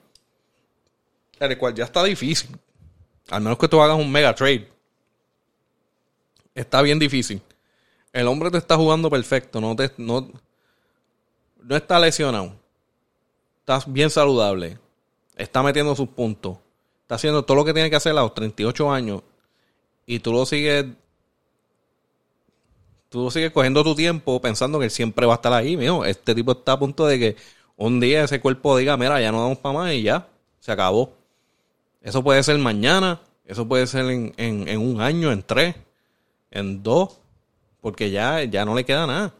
El 1.40 1.58
cual 1.60 1.76
ya 1.76 1.84
está 1.84 2.04
difícil. 2.04 2.50
Al 3.30 3.42
menos 3.42 3.60
que 3.60 3.68
tú 3.68 3.80
hagas 3.80 3.98
un 3.98 4.12
mega 4.12 4.34
trade. 4.34 4.68
Está 6.56 6.82
bien 6.82 6.98
difícil. 6.98 7.40
El 8.12 8.28
hombre 8.28 8.50
te 8.50 8.58
está 8.58 8.76
jugando 8.76 9.12
perfecto. 9.12 9.62
No, 9.62 9.76
te, 9.76 9.92
no, 9.98 10.32
no 11.68 11.76
está 11.76 12.00
lesionado. 12.00 12.54
Está 13.60 13.80
bien 13.88 14.10
saludable. 14.10 14.80
Está 15.36 15.62
metiendo 15.62 15.96
sus 15.96 16.08
puntos. 16.08 16.58
Está 17.02 17.16
haciendo 17.16 17.44
todo 17.44 17.58
lo 17.58 17.66
que 17.66 17.74
tiene 17.74 17.90
que 17.90 17.98
hacer 17.98 18.14
a 18.14 18.22
los 18.22 18.34
38 18.34 18.90
años. 18.90 19.22
Y 20.06 20.20
tú 20.20 20.32
lo 20.32 20.46
sigues. 20.46 20.86
Tú 23.10 23.24
lo 23.24 23.32
sigues 23.32 23.52
cogiendo 23.52 23.84
tu 23.84 23.96
tiempo 23.96 24.42
pensando 24.42 24.80
que 24.80 24.90
siempre 24.90 25.26
va 25.26 25.34
a 25.34 25.36
estar 25.36 25.52
ahí. 25.52 25.76
Mijo, 25.76 26.06
este 26.06 26.34
tipo 26.34 26.54
está 26.54 26.74
a 26.74 26.80
punto 26.80 27.06
de 27.06 27.20
que 27.20 27.36
un 27.76 28.00
día 28.00 28.24
ese 28.24 28.40
cuerpo 28.40 28.78
diga: 28.78 28.96
Mira, 28.96 29.20
ya 29.20 29.32
no 29.34 29.42
damos 29.42 29.58
para 29.58 29.78
más 29.78 29.94
y 29.94 30.04
ya. 30.04 30.28
Se 30.60 30.72
acabó. 30.72 31.14
Eso 32.02 32.24
puede 32.24 32.42
ser 32.44 32.58
mañana. 32.60 33.20
Eso 33.46 33.68
puede 33.68 33.88
ser 33.88 34.06
en, 34.06 34.34
en 34.38 34.80
un 34.80 35.02
año, 35.02 35.34
en 35.34 35.44
tres, 35.44 35.76
en 36.50 36.82
dos. 36.82 37.20
Porque 37.82 38.10
ya, 38.10 38.44
ya 38.44 38.64
no 38.64 38.74
le 38.74 38.86
queda 38.86 39.06
nada 39.06 39.34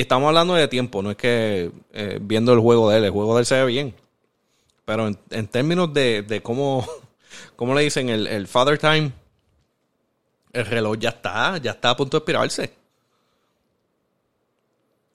estamos 0.00 0.28
hablando 0.28 0.54
de 0.54 0.68
tiempo, 0.68 1.02
no 1.02 1.10
es 1.10 1.16
que 1.16 1.72
eh, 1.92 2.18
viendo 2.20 2.52
el 2.52 2.60
juego 2.60 2.88
de 2.88 2.98
él, 2.98 3.04
el 3.06 3.10
juego 3.10 3.34
de 3.34 3.40
él 3.40 3.46
se 3.46 3.56
ve 3.56 3.66
bien. 3.66 3.94
Pero 4.84 5.10
en, 5.30 5.48
términos 5.48 5.92
de, 5.92 6.40
cómo, 6.42 6.86
cómo 7.56 7.74
le 7.74 7.82
dicen 7.82 8.08
el, 8.08 8.26
el, 8.28 8.46
Father 8.46 8.78
Time, 8.78 9.12
el 10.52 10.66
reloj 10.66 10.96
ya 10.98 11.08
está, 11.10 11.58
ya 11.58 11.72
está 11.72 11.90
a 11.90 11.96
punto 11.96 12.16
de 12.16 12.18
expirarse. 12.20 12.72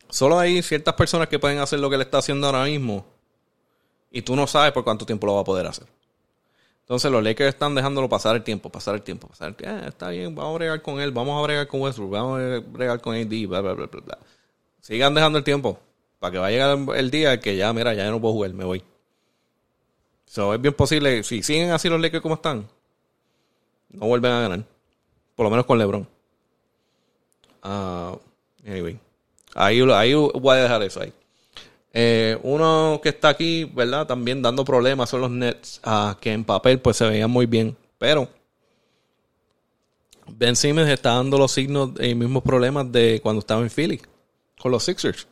Solo 0.09 0.37
hay 0.37 0.61
ciertas 0.61 0.93
personas 0.95 1.27
que 1.29 1.39
pueden 1.39 1.59
hacer 1.59 1.79
lo 1.79 1.89
que 1.89 1.95
él 1.95 2.01
está 2.01 2.17
haciendo 2.17 2.45
ahora 2.45 2.65
mismo. 2.65 3.05
Y 4.11 4.21
tú 4.21 4.35
no 4.35 4.45
sabes 4.45 4.73
por 4.73 4.83
cuánto 4.83 5.05
tiempo 5.05 5.25
lo 5.25 5.35
va 5.35 5.41
a 5.41 5.45
poder 5.45 5.65
hacer. 5.65 5.87
Entonces 6.81 7.09
los 7.09 7.23
Lakers 7.23 7.53
están 7.53 7.73
dejándolo 7.73 8.09
pasar 8.09 8.35
el 8.35 8.43
tiempo, 8.43 8.69
pasar 8.69 8.95
el 8.95 9.01
tiempo, 9.01 9.29
pasar 9.29 9.47
el 9.47 9.55
tiempo. 9.55 9.77
Ah, 9.81 9.87
está 9.87 10.09
bien, 10.09 10.35
vamos 10.35 10.51
a 10.51 10.57
bregar 10.57 10.81
con 10.81 10.99
él, 10.99 11.11
vamos 11.11 11.39
a 11.39 11.41
bregar 11.41 11.67
con 11.67 11.79
Westbrook, 11.79 12.11
vamos 12.11 12.41
a 12.41 12.59
bregar 12.59 12.99
con 12.99 13.15
AD, 13.15 13.47
bla, 13.47 13.61
bla, 13.61 13.73
bla, 13.73 13.87
bla, 13.87 14.01
bla 14.01 14.19
sigan 14.83 15.15
dejando 15.15 15.37
el 15.37 15.43
tiempo 15.43 15.79
para 16.19 16.31
que 16.31 16.37
vaya 16.37 16.65
a 16.65 16.75
llegar 16.75 16.97
el 16.97 17.09
día 17.09 17.39
que 17.39 17.55
ya, 17.55 17.73
mira, 17.73 17.93
ya 17.93 18.09
no 18.11 18.21
puedo 18.21 18.33
jugar, 18.33 18.53
me 18.53 18.65
voy. 18.65 18.83
So, 20.25 20.53
es 20.53 20.61
bien 20.61 20.73
posible, 20.73 21.23
si 21.23 21.41
siguen 21.41 21.71
así 21.71 21.89
los 21.89 21.99
Lakers 21.99 22.21
como 22.21 22.35
están, 22.35 22.67
no 23.89 24.07
vuelven 24.07 24.31
a 24.31 24.41
ganar. 24.41 24.63
Por 25.35 25.45
lo 25.45 25.49
menos 25.49 25.65
con 25.65 25.77
LeBron. 25.79 26.07
Uh, 27.63 28.17
anyway, 28.67 28.99
ahí, 29.55 29.81
ahí 29.91 30.13
voy 30.13 30.57
a 30.57 30.61
dejar 30.61 30.83
eso 30.83 31.01
ahí. 31.01 31.13
Eh, 31.93 32.37
uno 32.43 32.99
que 33.01 33.09
está 33.09 33.29
aquí, 33.29 33.65
¿verdad? 33.65 34.05
También 34.05 34.41
dando 34.41 34.65
problemas 34.65 35.09
son 35.09 35.21
los 35.21 35.31
Nets, 35.31 35.79
uh, 35.85 36.15
que 36.19 36.33
en 36.33 36.43
papel 36.43 36.79
pues 36.79 36.97
se 36.97 37.07
veían 37.07 37.31
muy 37.31 37.45
bien, 37.45 37.77
pero 37.97 38.27
Ben 40.27 40.55
Simmons 40.55 40.89
está 40.89 41.13
dando 41.13 41.37
los 41.37 41.51
signos 41.51 41.91
y 42.01 42.15
mismos 42.15 42.43
problemas 42.43 42.91
de 42.91 43.19
cuando 43.21 43.39
estaba 43.39 43.61
en 43.61 43.69
Philly 43.69 44.01
con 44.63 44.71
los 44.71 44.85
Sixers. 44.85 45.27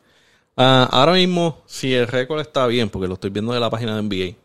Ah, 0.58 0.86
ahora 0.92 1.14
mismo, 1.14 1.62
si 1.64 1.94
el 1.94 2.06
récord 2.06 2.38
está 2.42 2.66
bien, 2.66 2.90
porque 2.90 3.08
lo 3.08 3.14
estoy 3.14 3.30
viendo 3.30 3.54
de 3.54 3.60
la 3.60 3.70
página 3.70 3.96
de 3.96 4.02
NBA, 4.02 4.36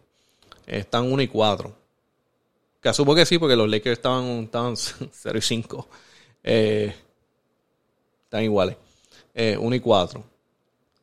están 0.65 1.11
1 1.11 1.23
y 1.23 1.27
4. 1.27 1.75
Que 2.81 2.87
asumo 2.87 3.13
que 3.13 3.25
sí, 3.25 3.37
porque 3.37 3.57
los 3.57 3.69
Lakers 3.69 3.97
estaban, 3.97 4.23
estaban 4.43 4.77
0 5.11 5.37
y 5.37 5.41
5. 5.41 5.87
Eh, 6.41 6.95
están 8.23 8.43
iguales. 8.43 8.77
1 9.35 9.73
eh, 9.73 9.75
y 9.75 9.79
4. 9.81 10.23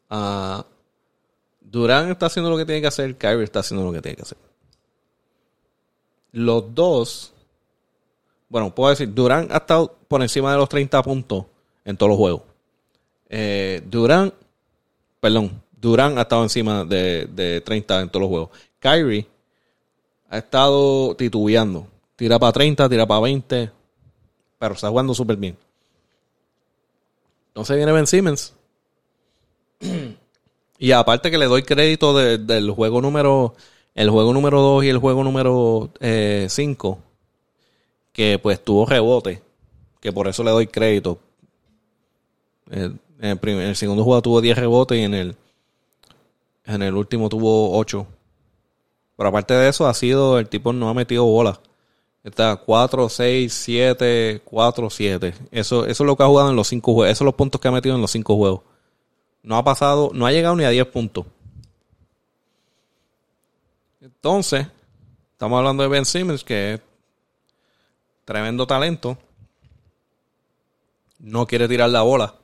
Ah, 0.09 0.65
Durán 1.61 2.11
está 2.11 2.27
haciendo 2.27 2.49
lo 2.49 2.57
que 2.57 2.65
tiene 2.65 2.81
que 2.81 2.87
hacer. 2.87 3.19
Kyrie 3.19 3.45
está 3.45 3.61
haciendo 3.61 3.85
lo 3.85 3.93
que 3.93 4.01
tiene 4.01 4.17
que 4.17 4.23
hacer. 4.23 4.39
Los 6.33 6.75
dos. 6.75 7.35
Bueno, 8.49 8.75
puedo 8.75 8.89
decir, 8.89 9.13
Durán 9.13 9.49
ha 9.51 9.59
estado 9.59 9.95
por 10.09 10.23
encima 10.23 10.53
de 10.53 10.57
los 10.57 10.71
30 10.71 11.03
puntos 11.03 11.45
en 11.85 11.99
todos 11.99 12.09
los 12.09 12.19
juegos. 12.19 12.54
Eh, 13.29 13.83
Durán, 13.87 14.33
perdón, 15.21 15.63
Durán 15.73 16.19
ha 16.19 16.23
estado 16.23 16.43
encima 16.43 16.85
de, 16.85 17.27
de 17.27 17.61
30 17.61 18.03
en 18.03 18.09
todos 18.09 18.23
los 18.23 18.31
juegos. 18.31 18.51
Kyrie 18.79 19.27
ha 20.29 20.39
estado 20.39 21.15
titubeando. 21.17 21.87
Tira 22.17 22.39
para 22.39 22.53
30, 22.53 22.89
tira 22.89 23.07
para 23.07 23.21
20, 23.21 23.71
pero 24.59 24.75
está 24.75 24.89
jugando 24.89 25.15
súper 25.15 25.37
bien. 25.37 25.57
Entonces 27.49 27.77
viene 27.77 27.93
Ben 27.93 28.07
Simmons. 28.07 28.53
y 30.79 30.93
aparte 30.93 31.31
que 31.31 31.39
le 31.39 31.47
doy 31.47 31.63
crédito 31.63 32.17
del 32.17 32.71
juego 32.71 33.01
número 33.01 33.55
el 33.95 34.11
juego 34.11 34.33
número 34.33 34.61
2 34.61 34.85
y 34.85 34.89
el 34.89 34.99
juego 34.99 35.23
número 35.23 35.91
5, 36.01 36.01
eh, 36.01 36.49
que 38.13 38.39
pues 38.41 38.63
tuvo 38.63 38.87
rebote, 38.87 39.43
que 40.01 40.13
por 40.13 40.27
eso 40.27 40.43
le 40.43 40.51
doy 40.51 40.67
crédito. 40.67 41.19
Eh, 42.71 42.91
en 43.25 43.61
el, 43.61 43.77
segundo 43.77 44.05
juego 44.05 44.21
tuvo 44.21 44.41
10 44.41 44.59
rebotes 44.59 44.99
y 44.99 45.03
en 45.03 45.15
el, 45.15 45.37
en 46.65 46.83
el 46.83 46.95
último 46.95 47.29
tuvo 47.29 47.77
8. 47.79 48.07
Pero 49.17 49.29
aparte 49.29 49.55
de 49.55 49.69
eso, 49.69 49.87
ha 49.87 49.95
sido, 49.95 50.39
el 50.39 50.49
tipo 50.49 50.73
no 50.73 50.91
ha 50.91 50.95
metido 50.95 51.25
bola. 51.25 51.59
Está 52.23 52.57
4, 52.57 53.09
6, 53.09 53.53
7, 53.53 54.43
4, 54.45 54.91
7. 54.91 55.35
Eso, 55.51 55.87
eso 55.87 56.05
es 56.05 56.07
lo 56.07 56.17
que 56.17 56.23
ha 56.23 56.27
jugado 56.27 56.51
en 56.51 56.57
los 56.57 56.69
5 56.69 56.93
juegos. 56.93 57.11
Esos 57.11 57.19
son 57.19 57.27
los 57.27 57.35
puntos 57.35 57.61
que 57.61 57.69
ha 57.69 57.73
metido 57.73 57.95
en 57.95 58.03
los 58.03 58.11
5 58.11 58.37
juegos. 58.37 58.61
No 59.43 59.57
ha 59.57 59.65
pasado, 59.65 60.11
no 60.13 60.27
ha 60.27 60.33
llegado 60.33 60.57
ni 60.57 60.65
a 60.65 60.71
10 60.71 60.87
puntos. 60.89 61.27
Entonces, 64.01 64.67
estamos 65.33 65.59
hablando 65.59 65.83
de 65.83 65.89
Ben 65.89 66.05
Simmons, 66.05 66.45
que 66.45 66.75
es 66.75 66.81
tremendo 68.25 68.67
talento. 68.67 69.17
No 71.19 71.47
quiere 71.47 71.69
tirar 71.69 71.89
la 71.89 72.03
bola 72.03 72.35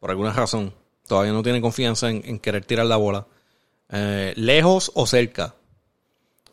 por 0.00 0.10
alguna 0.10 0.32
razón, 0.32 0.72
todavía 1.06 1.32
no 1.32 1.42
tiene 1.42 1.60
confianza 1.60 2.10
en, 2.10 2.38
querer 2.38 2.64
tirar 2.64 2.86
la 2.86 2.96
bola. 2.96 3.26
Eh, 3.90 4.32
lejos 4.36 4.90
o 4.94 5.06
cerca. 5.06 5.54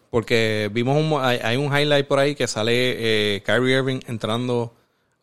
Porque 0.10 0.70
vimos 0.72 0.98
un, 0.98 1.20
hay, 1.22 1.58
un 1.58 1.66
highlight 1.66 2.08
por 2.08 2.20
ahí 2.20 2.36
que 2.36 2.48
sale 2.48 3.36
eh, 3.36 3.44
Kyrie 3.44 3.78
Irving 3.78 4.00
entrando 4.08 4.74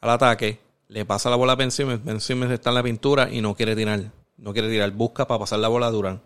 al 0.00 0.10
ataque, 0.10 0.60
le 0.88 1.04
pasa 1.04 1.30
la 1.30 1.36
bola 1.36 1.52
a 1.52 1.56
Ben 1.56 1.70
Simmons, 1.70 2.04
Ben 2.04 2.20
Simmons 2.20 2.52
está 2.52 2.70
en 2.70 2.74
la 2.74 2.82
pintura 2.82 3.28
y 3.30 3.40
no 3.40 3.54
quiere 3.54 3.74
tirar. 3.74 4.00
No 4.36 4.52
quiere 4.52 4.68
tirar, 4.68 4.90
busca 4.90 5.26
para 5.26 5.40
pasar 5.40 5.60
la 5.60 5.68
bola 5.68 5.86
a 5.86 5.90
Durán. 5.90 6.20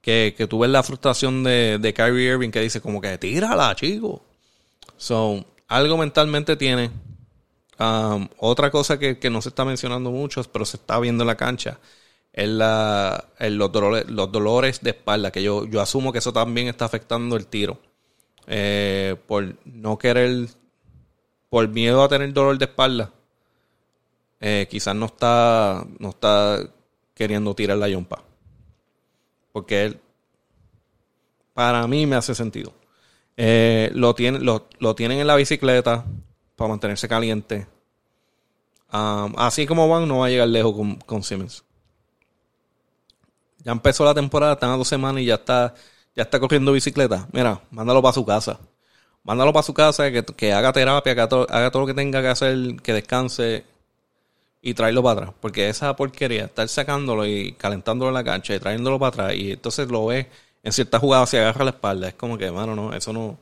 Que, 0.00 0.34
que 0.36 0.46
tú 0.46 0.60
ves 0.60 0.70
la 0.70 0.82
frustración 0.82 1.42
de, 1.42 1.78
de 1.78 1.94
Kyrie 1.94 2.32
Irving 2.32 2.50
que 2.50 2.60
dice 2.60 2.80
como 2.80 3.00
que 3.00 3.18
tírala, 3.18 3.74
chico. 3.74 4.22
So, 4.96 5.44
algo 5.66 5.96
mentalmente 5.96 6.56
tiene 6.56 6.90
otra 7.78 8.70
cosa 8.70 8.98
que, 8.98 9.30
no 9.30 9.42
se 9.42 9.50
está 9.50 9.64
mencionando 9.64 10.10
mucho, 10.10 10.42
pero 10.44 10.64
se 10.64 10.76
está 10.76 10.98
viendo 10.98 11.24
en 11.24 11.28
la 11.28 11.36
cancha, 11.36 11.78
es 12.32 12.48
la, 12.48 13.28
los, 13.38 13.72
dolores, 13.72 14.80
de 14.80 14.90
espalda, 14.90 15.30
que 15.30 15.42
yo, 15.42 15.66
yo 15.66 15.80
asumo 15.80 16.12
que 16.12 16.18
eso 16.18 16.32
también 16.32 16.68
está 16.68 16.84
afectando 16.84 17.36
el 17.36 17.46
tiro. 17.46 17.80
Eh, 18.46 19.16
por 19.26 19.56
no 19.64 19.98
querer, 19.98 20.48
por 21.48 21.68
miedo 21.68 22.02
a 22.02 22.08
tener 22.08 22.32
dolor 22.32 22.58
de 22.58 22.66
espalda, 22.66 23.12
eh, 24.40 24.66
quizás 24.70 24.94
no 24.94 25.06
está, 25.06 25.84
no 25.98 26.10
está 26.10 26.60
queriendo 27.14 27.54
tirar 27.54 27.78
la 27.78 27.88
yompa. 27.88 28.22
Porque 29.52 29.86
él, 29.86 30.00
para 31.54 31.86
mí 31.86 32.06
me 32.06 32.16
hace 32.16 32.34
sentido. 32.34 32.74
Eh, 33.36 33.90
lo, 33.94 34.14
tiene, 34.14 34.38
lo, 34.38 34.68
lo 34.78 34.94
tienen 34.94 35.18
en 35.18 35.26
la 35.26 35.36
bicicleta, 35.36 36.04
para 36.56 36.70
mantenerse 36.70 37.06
caliente. 37.08 37.66
así 38.90 39.66
como 39.66 39.88
van, 39.88 40.08
no 40.08 40.18
va 40.18 40.26
a 40.26 40.30
llegar 40.30 40.48
lejos 40.48 40.74
con, 41.04 41.22
Simmons. 41.22 41.62
Ya 43.58 43.72
empezó 43.72 44.04
la 44.04 44.14
temporada, 44.14 44.54
están 44.54 44.70
a 44.70 44.76
dos 44.76 44.88
semanas 44.88 45.22
y 45.22 45.26
ya 45.26 45.34
está, 45.34 45.74
ya 46.14 46.22
está 46.22 46.40
corriendo 46.40 46.72
bicicleta. 46.72 47.28
Mira, 47.32 47.60
mándalo 47.70 48.00
para 48.00 48.14
su 48.14 48.24
casa. 48.24 48.58
Mándalo 49.22 49.52
para 49.52 49.64
su 49.64 49.74
casa, 49.74 50.10
que, 50.10 50.52
haga 50.52 50.72
terapia, 50.72 51.14
que 51.14 51.20
haga 51.20 51.28
todo, 51.70 51.80
lo 51.80 51.86
que 51.86 51.94
tenga 51.94 52.22
que 52.22 52.28
hacer, 52.28 52.76
que 52.82 52.92
descanse 52.92 53.64
y 54.62 54.72
traerlo 54.74 55.02
para 55.02 55.20
atrás. 55.20 55.34
Porque 55.40 55.68
esa 55.68 55.94
porquería, 55.96 56.44
estar 56.44 56.68
sacándolo 56.68 57.26
y 57.26 57.52
calentándolo 57.52 58.10
en 58.10 58.14
la 58.14 58.24
cancha 58.24 58.54
y 58.54 58.60
trayéndolo 58.60 58.98
para 58.98 59.08
atrás, 59.08 59.34
y 59.34 59.52
entonces 59.52 59.88
lo 59.88 60.06
ves 60.06 60.26
en 60.62 60.72
ciertas 60.72 61.00
jugadas 61.00 61.30
se 61.30 61.38
agarra 61.38 61.64
la 61.64 61.70
espalda. 61.70 62.08
Es 62.08 62.14
como 62.14 62.38
que, 62.38 62.50
mano, 62.50 62.74
no, 62.74 62.92
eso 62.94 63.12
no. 63.12 63.38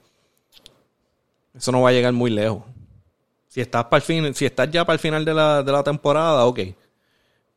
Eso 1.55 1.71
no 1.71 1.83
va 1.83 1.91
a 1.91 1.93
llegar 1.93 2.13
muy 2.13 2.31
lejos 2.31 2.63
Si 3.55 3.61
estás, 3.61 3.85
para 3.85 3.99
el 3.99 4.03
fin, 4.03 4.35
si 4.35 4.47
estás 4.47 4.69
ya 4.69 4.85
para 4.85 4.95
el 4.95 4.99
final 4.99 5.25
de 5.25 5.33
la, 5.33 5.63
de 5.63 5.71
la 5.71 5.85
temporada, 5.85 6.45
ok. 6.45 6.59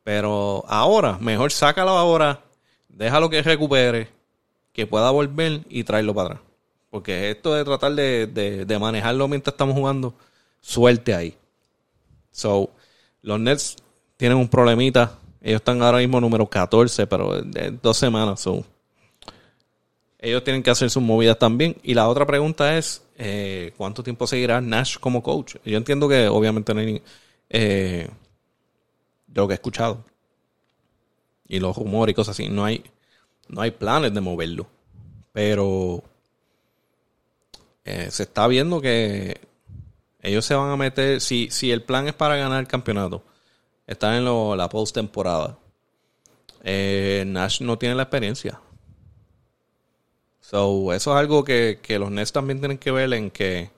Pero 0.04 0.64
ahora, 0.68 1.18
mejor 1.18 1.50
sácalo 1.50 1.90
ahora, 1.90 2.38
déjalo 2.88 3.28
que 3.28 3.42
recupere, 3.42 4.08
que 4.72 4.86
pueda 4.86 5.10
volver 5.10 5.62
y 5.68 5.82
traerlo 5.82 6.14
para 6.14 6.28
atrás. 6.28 6.42
Porque 6.88 7.32
esto 7.32 7.52
de 7.52 7.64
tratar 7.64 7.96
de, 7.96 8.76
manejarlo 8.78 9.26
mientras 9.26 9.54
estamos 9.54 9.74
jugando, 9.74 10.14
suerte 10.60 11.16
ahí. 11.16 11.36
So, 12.30 12.70
los 13.22 13.40
Nets 13.40 13.74
tienen 14.16 14.38
un 14.38 14.46
problemita. 14.46 15.18
Ellos 15.42 15.56
están 15.56 15.82
ahora 15.82 15.98
mismo 15.98 16.20
número 16.20 16.46
14, 16.46 17.08
pero 17.08 17.42
de 17.42 17.72
dos 17.82 17.96
semanas. 17.96 18.38
So, 18.38 18.64
ellos 20.18 20.42
tienen 20.42 20.62
que 20.62 20.70
hacer 20.70 20.90
sus 20.90 21.02
movidas 21.02 21.38
también. 21.38 21.76
Y 21.82 21.94
la 21.94 22.08
otra 22.08 22.26
pregunta 22.26 22.76
es, 22.76 23.02
eh, 23.16 23.72
¿cuánto 23.76 24.02
tiempo 24.02 24.26
seguirá 24.26 24.60
Nash 24.60 24.96
como 24.98 25.22
coach? 25.22 25.56
Yo 25.64 25.78
entiendo 25.78 26.08
que 26.08 26.28
obviamente 26.28 26.74
no 26.74 26.80
hay, 26.80 27.02
eh, 27.48 28.08
de 29.26 29.40
lo 29.40 29.46
que 29.46 29.54
he 29.54 29.56
escuchado 29.56 30.04
y 31.46 31.60
los 31.60 31.76
rumores 31.76 32.12
y 32.12 32.14
cosas 32.14 32.36
así, 32.36 32.48
no 32.48 32.64
hay, 32.64 32.84
no 33.48 33.60
hay 33.60 33.70
planes 33.70 34.12
de 34.12 34.20
moverlo. 34.20 34.66
Pero 35.32 36.02
eh, 37.84 38.08
se 38.10 38.24
está 38.24 38.48
viendo 38.48 38.80
que 38.80 39.40
ellos 40.20 40.44
se 40.44 40.54
van 40.54 40.70
a 40.70 40.76
meter, 40.76 41.20
si, 41.20 41.48
si 41.50 41.70
el 41.70 41.82
plan 41.82 42.08
es 42.08 42.14
para 42.14 42.36
ganar 42.36 42.60
el 42.60 42.66
campeonato, 42.66 43.22
están 43.86 44.14
en 44.16 44.24
la 44.58 44.68
post-temporada. 44.68 45.58
Nash 46.64 47.62
no 47.62 47.78
tiene 47.78 47.94
la 47.94 48.02
experiencia. 48.02 48.60
So, 50.50 50.94
eso 50.94 51.12
es 51.12 51.18
algo 51.18 51.44
que, 51.44 51.78
los 52.00 52.10
Nets 52.10 52.32
también 52.32 52.58
tienen 52.58 52.78
que 52.78 52.90
ver 52.90 53.12
en 53.12 53.30
que 53.30 53.70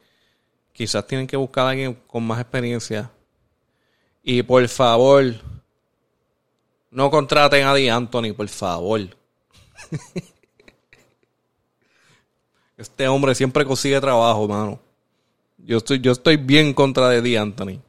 quizás 0.72 1.04
tienen 1.04 1.26
que 1.26 1.36
buscar 1.36 1.66
a 1.66 1.70
alguien 1.70 1.98
con 2.06 2.24
más 2.24 2.40
experiencia. 2.40 3.10
Y 4.22 4.44
por 4.44 4.68
favor, 4.68 5.34
no 6.92 7.10
contraten 7.10 7.66
a 7.66 7.74
Di 7.74 7.88
Anthony, 7.88 8.34
por 8.36 8.46
favor. 8.46 9.00
este 12.76 13.08
hombre 13.08 13.34
siempre 13.34 13.64
consigue 13.64 14.00
trabajo, 14.00 14.46
mano. 14.46 14.78
Yo 15.58 15.78
estoy, 15.78 15.98
yo 15.98 16.12
estoy 16.12 16.36
bien 16.36 16.72
contra 16.72 17.08
de 17.08 17.20
Di 17.20 17.34
Anthony. 17.34 17.80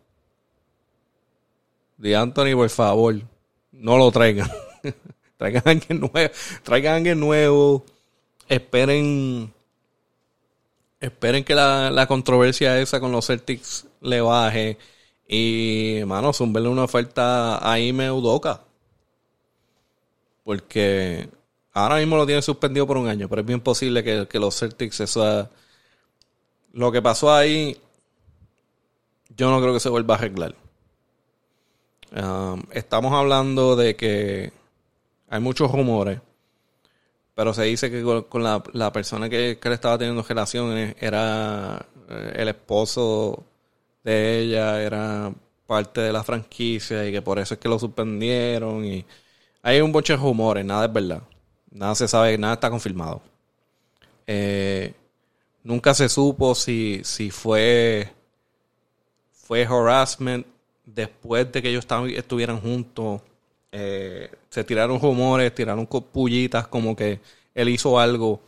Di 1.98 2.16
Anthony, 2.16 2.56
por 2.56 2.70
favor, 2.72 3.22
no 3.74 4.00
lo 4.00 4.12
traigan. 4.12 4.50
traigan 5.38 5.62
a 5.68 5.70
alguien 5.70 6.00
nuevo. 6.00 6.34
Traigan 6.64 6.94
a 6.94 6.96
alguien 6.96 7.20
nuevo 7.20 7.86
esperen 8.52 9.54
esperen 11.00 11.44
que 11.44 11.56
la, 11.56 12.06
controversia 12.08 12.80
esa 12.80 13.00
con 13.00 13.12
los 13.12 13.26
Celtics 13.28 13.88
le 14.02 14.22
baje 14.22 14.78
y, 15.28 16.02
mano, 16.06 16.34
zumberle 16.34 16.70
una 16.70 16.84
oferta 16.84 17.70
a 17.70 17.80
Ime 17.80 18.12
Udoka. 18.12 18.62
Porque 20.44 21.30
ahora 21.74 21.98
mismo 21.98 22.18
lo 22.18 22.26
tiene 22.26 22.42
suspendido 22.42 22.86
por 22.86 22.98
un 22.98 23.08
año, 23.08 23.30
pero 23.30 23.42
es 23.42 23.48
bien 23.48 23.62
posible 23.62 24.04
que, 24.04 24.40
los 24.40 24.60
Celtics, 24.60 25.00
eso, 25.00 25.50
lo 26.74 26.92
que 26.92 27.02
pasó 27.02 27.34
ahí, 27.34 27.78
yo 29.36 29.50
no 29.50 29.62
creo 29.62 29.74
que 29.74 29.80
se 29.80 29.90
vuelva 29.90 30.16
a 30.16 30.18
arreglar. 30.18 30.56
Um, 32.14 32.62
estamos 32.72 33.14
hablando 33.14 33.78
de 33.78 33.96
que 33.96 34.52
hay 35.30 35.40
muchos 35.40 35.72
rumores 35.72 36.20
pero 37.36 37.54
se 37.54 37.64
dice 37.64 37.90
que 37.90 38.04
con, 38.04 38.44
la, 38.44 38.92
persona 38.94 39.30
que, 39.30 39.60
le 39.62 39.74
estaba 39.74 39.98
teniendo 39.98 40.24
relaciones 40.24 40.96
era 41.00 41.86
eh, 42.10 42.34
el 42.36 42.50
esposo 42.50 43.44
de 44.04 44.40
ella, 44.40 44.82
era 44.82 45.34
parte 45.66 46.02
de 46.02 46.12
la 46.12 46.24
franquicia 46.24 47.08
y 47.08 47.12
que 47.12 47.22
por 47.22 47.40
eso 47.40 47.54
es 47.54 47.60
que 47.60 47.70
lo 47.70 47.80
suspendieron. 47.80 48.84
y 48.86 49.06
Hay 49.64 49.82
un 49.82 49.92
boche 49.92 50.14
de 50.14 50.18
rumores, 50.18 50.66
nada 50.66 50.86
es 50.86 50.94
verdad. 50.94 51.24
Nada 51.72 51.96
se 51.96 52.08
sabe, 52.08 52.38
nada 52.38 52.56
está 52.56 52.70
confirmado. 52.70 53.22
Eh, 54.28 54.94
nunca 55.64 55.94
se 55.94 56.10
supo 56.10 56.56
si, 56.56 57.02
si 57.04 57.32
fue, 57.32 58.10
fue 59.32 59.66
harassment 59.66 60.46
después 60.86 61.52
de 61.52 61.62
que 61.62 61.70
ellos 61.70 61.88
estuvieran 62.16 62.60
juntos 62.60 63.22
eh, 63.72 64.30
se 64.50 64.64
tiraron 64.64 65.00
rumores, 65.00 65.56
tiraron 65.56 65.86
pullitas 65.86 66.68
como 66.68 66.96
que 66.96 67.20
él 67.56 67.70
hizo 67.70 68.00
algo 68.00 68.42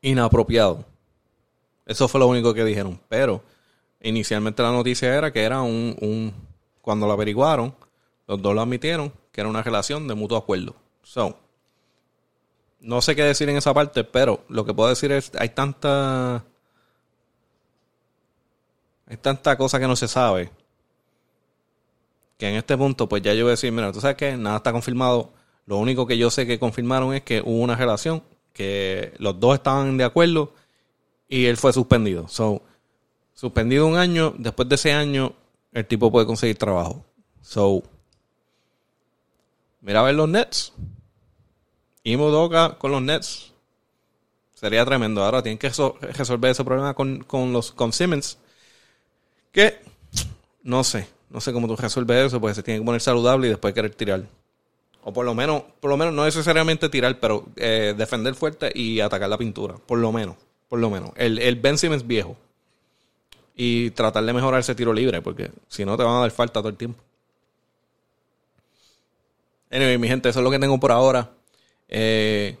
inapropiado. 0.00 0.84
Eso 1.84 2.08
fue 2.08 2.20
lo 2.20 2.28
único 2.28 2.54
que 2.54 2.64
dijeron. 2.64 3.00
Pero 3.08 3.42
inicialmente 4.00 4.62
la 4.62 4.72
noticia 4.72 5.14
era 5.14 5.32
que 5.32 5.42
era 5.42 5.62
un, 5.62 5.96
un 6.00 6.32
cuando 6.80 7.06
lo 7.06 7.12
averiguaron, 7.12 7.74
los 8.26 8.40
dos 8.40 8.54
lo 8.54 8.62
admitieron, 8.62 9.12
que 9.32 9.40
era 9.40 9.50
una 9.50 9.62
relación 9.62 10.06
de 10.06 10.14
mutuo 10.14 10.38
acuerdo. 10.38 10.74
So, 11.02 11.36
no 12.80 13.00
sé 13.00 13.16
qué 13.16 13.22
decir 13.22 13.48
en 13.48 13.56
esa 13.56 13.74
parte, 13.74 14.04
pero 14.04 14.44
lo 14.48 14.64
que 14.64 14.74
puedo 14.74 14.88
decir 14.88 15.12
es, 15.12 15.32
hay 15.38 15.50
tanta... 15.50 16.44
Hay 19.08 19.16
tanta 19.18 19.56
cosa 19.56 19.78
que 19.78 19.86
no 19.86 19.94
se 19.94 20.08
sabe 20.08 20.50
que 22.36 22.48
en 22.48 22.56
este 22.56 22.76
punto, 22.76 23.08
pues 23.08 23.22
ya 23.22 23.32
yo 23.34 23.44
voy 23.44 23.50
a 23.50 23.52
decir, 23.52 23.72
mira, 23.72 23.92
tú 23.92 24.00
sabes 24.00 24.16
que 24.16 24.36
nada 24.36 24.58
está 24.58 24.72
confirmado. 24.72 25.32
Lo 25.66 25.78
único 25.78 26.06
que 26.06 26.18
yo 26.18 26.30
sé 26.30 26.46
que 26.46 26.58
confirmaron 26.58 27.14
es 27.14 27.22
que 27.22 27.40
hubo 27.40 27.58
una 27.58 27.76
relación, 27.76 28.22
que 28.52 29.12
los 29.18 29.40
dos 29.40 29.54
estaban 29.54 29.96
de 29.96 30.04
acuerdo 30.04 30.52
y 31.28 31.46
él 31.46 31.56
fue 31.56 31.72
suspendido. 31.72 32.28
So, 32.28 32.62
suspendido 33.34 33.86
un 33.86 33.96
año, 33.96 34.34
después 34.38 34.68
de 34.68 34.76
ese 34.76 34.92
año, 34.92 35.34
el 35.72 35.86
tipo 35.86 36.10
puede 36.12 36.26
conseguir 36.26 36.56
trabajo. 36.56 37.04
So, 37.42 37.82
mira 39.80 40.00
a 40.00 40.04
ver 40.04 40.14
los 40.14 40.28
Nets. 40.28 40.72
Y 42.02 42.16
Modoka 42.16 42.78
con 42.78 42.92
los 42.92 43.02
Nets. 43.02 43.52
Sería 44.54 44.84
tremendo. 44.84 45.24
Ahora 45.24 45.42
tienen 45.42 45.58
que 45.58 45.68
resolver 45.68 46.50
ese 46.50 46.64
problema 46.64 46.94
con, 46.94 47.24
con 47.24 47.52
los 47.52 47.72
con 47.72 47.92
Simmons. 47.92 48.38
Que 49.52 49.80
no 50.62 50.84
sé. 50.84 51.08
No 51.30 51.40
sé 51.40 51.52
cómo 51.52 51.66
tú 51.66 51.76
resuelves 51.76 52.26
eso, 52.26 52.40
porque 52.40 52.54
se 52.54 52.62
tiene 52.62 52.80
que 52.80 52.86
poner 52.86 53.00
saludable 53.00 53.46
y 53.46 53.50
después 53.50 53.74
querer 53.74 53.94
tirar. 53.94 54.24
O 55.02 55.12
por 55.12 55.24
lo 55.24 55.34
menos, 55.34 55.62
por 55.80 55.90
lo 55.90 55.96
menos 55.96 56.14
no 56.14 56.24
necesariamente 56.24 56.88
tirar, 56.88 57.20
pero 57.20 57.46
eh, 57.56 57.94
defender 57.96 58.34
fuerte 58.34 58.72
y 58.74 59.00
atacar 59.00 59.28
la 59.28 59.38
pintura. 59.38 59.76
Por 59.76 59.98
lo 59.98 60.12
menos. 60.12 60.36
Por 60.68 60.80
lo 60.80 60.90
menos. 60.90 61.10
El, 61.16 61.38
el 61.38 61.56
Ben 61.56 61.78
Simmons 61.78 62.06
viejo. 62.06 62.36
Y 63.54 63.90
tratar 63.90 64.24
de 64.24 64.32
mejorar 64.32 64.60
ese 64.60 64.74
tiro 64.74 64.92
libre, 64.92 65.22
porque 65.22 65.50
si 65.68 65.84
no 65.84 65.96
te 65.96 66.02
van 66.02 66.16
a 66.16 66.20
dar 66.20 66.30
falta 66.30 66.60
todo 66.60 66.68
el 66.68 66.76
tiempo. 66.76 67.02
Anyway, 69.70 69.98
mi 69.98 70.08
gente, 70.08 70.28
eso 70.28 70.40
es 70.40 70.44
lo 70.44 70.50
que 70.50 70.58
tengo 70.58 70.78
por 70.78 70.92
ahora. 70.92 71.30
Eh, 71.88 72.56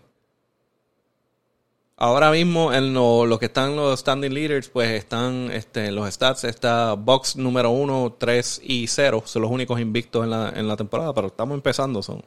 Ahora 1.98 2.30
mismo 2.30 2.74
en 2.74 2.92
lo, 2.92 3.38
que 3.40 3.46
están 3.46 3.74
los 3.74 3.98
standing 4.00 4.34
leaders, 4.34 4.68
pues 4.68 4.90
están 4.90 5.50
este, 5.50 5.90
los 5.90 6.12
stats, 6.12 6.44
está 6.44 6.92
box 6.92 7.36
número 7.36 7.70
1, 7.70 8.16
3 8.18 8.60
y 8.64 8.86
0, 8.86 9.22
son 9.24 9.42
los 9.42 9.50
únicos 9.50 9.80
invictos 9.80 10.24
en 10.24 10.30
la, 10.30 10.52
en 10.54 10.68
la 10.68 10.76
temporada, 10.76 11.14
pero 11.14 11.28
estamos 11.28 11.54
empezando, 11.54 12.02
son. 12.02 12.22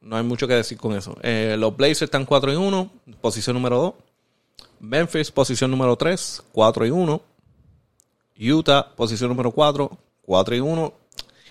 No 0.00 0.16
hay 0.16 0.22
mucho 0.22 0.48
que 0.48 0.54
decir 0.54 0.78
con 0.78 0.96
eso. 0.96 1.16
Eh, 1.20 1.56
los 1.58 1.76
Blazers 1.76 2.02
están 2.02 2.24
4 2.24 2.52
y 2.52 2.56
1, 2.56 2.90
posición 3.20 3.54
número 3.54 3.76
2. 3.76 3.94
Memphis, 4.80 5.30
posición 5.30 5.70
número 5.70 5.96
3, 5.96 6.44
4 6.52 6.86
y 6.86 6.90
1. 6.90 7.22
Utah, 8.38 8.94
posición 8.94 9.28
número 9.28 9.50
4, 9.50 9.98
4 10.22 10.56
y 10.56 10.60
1. 10.60 10.92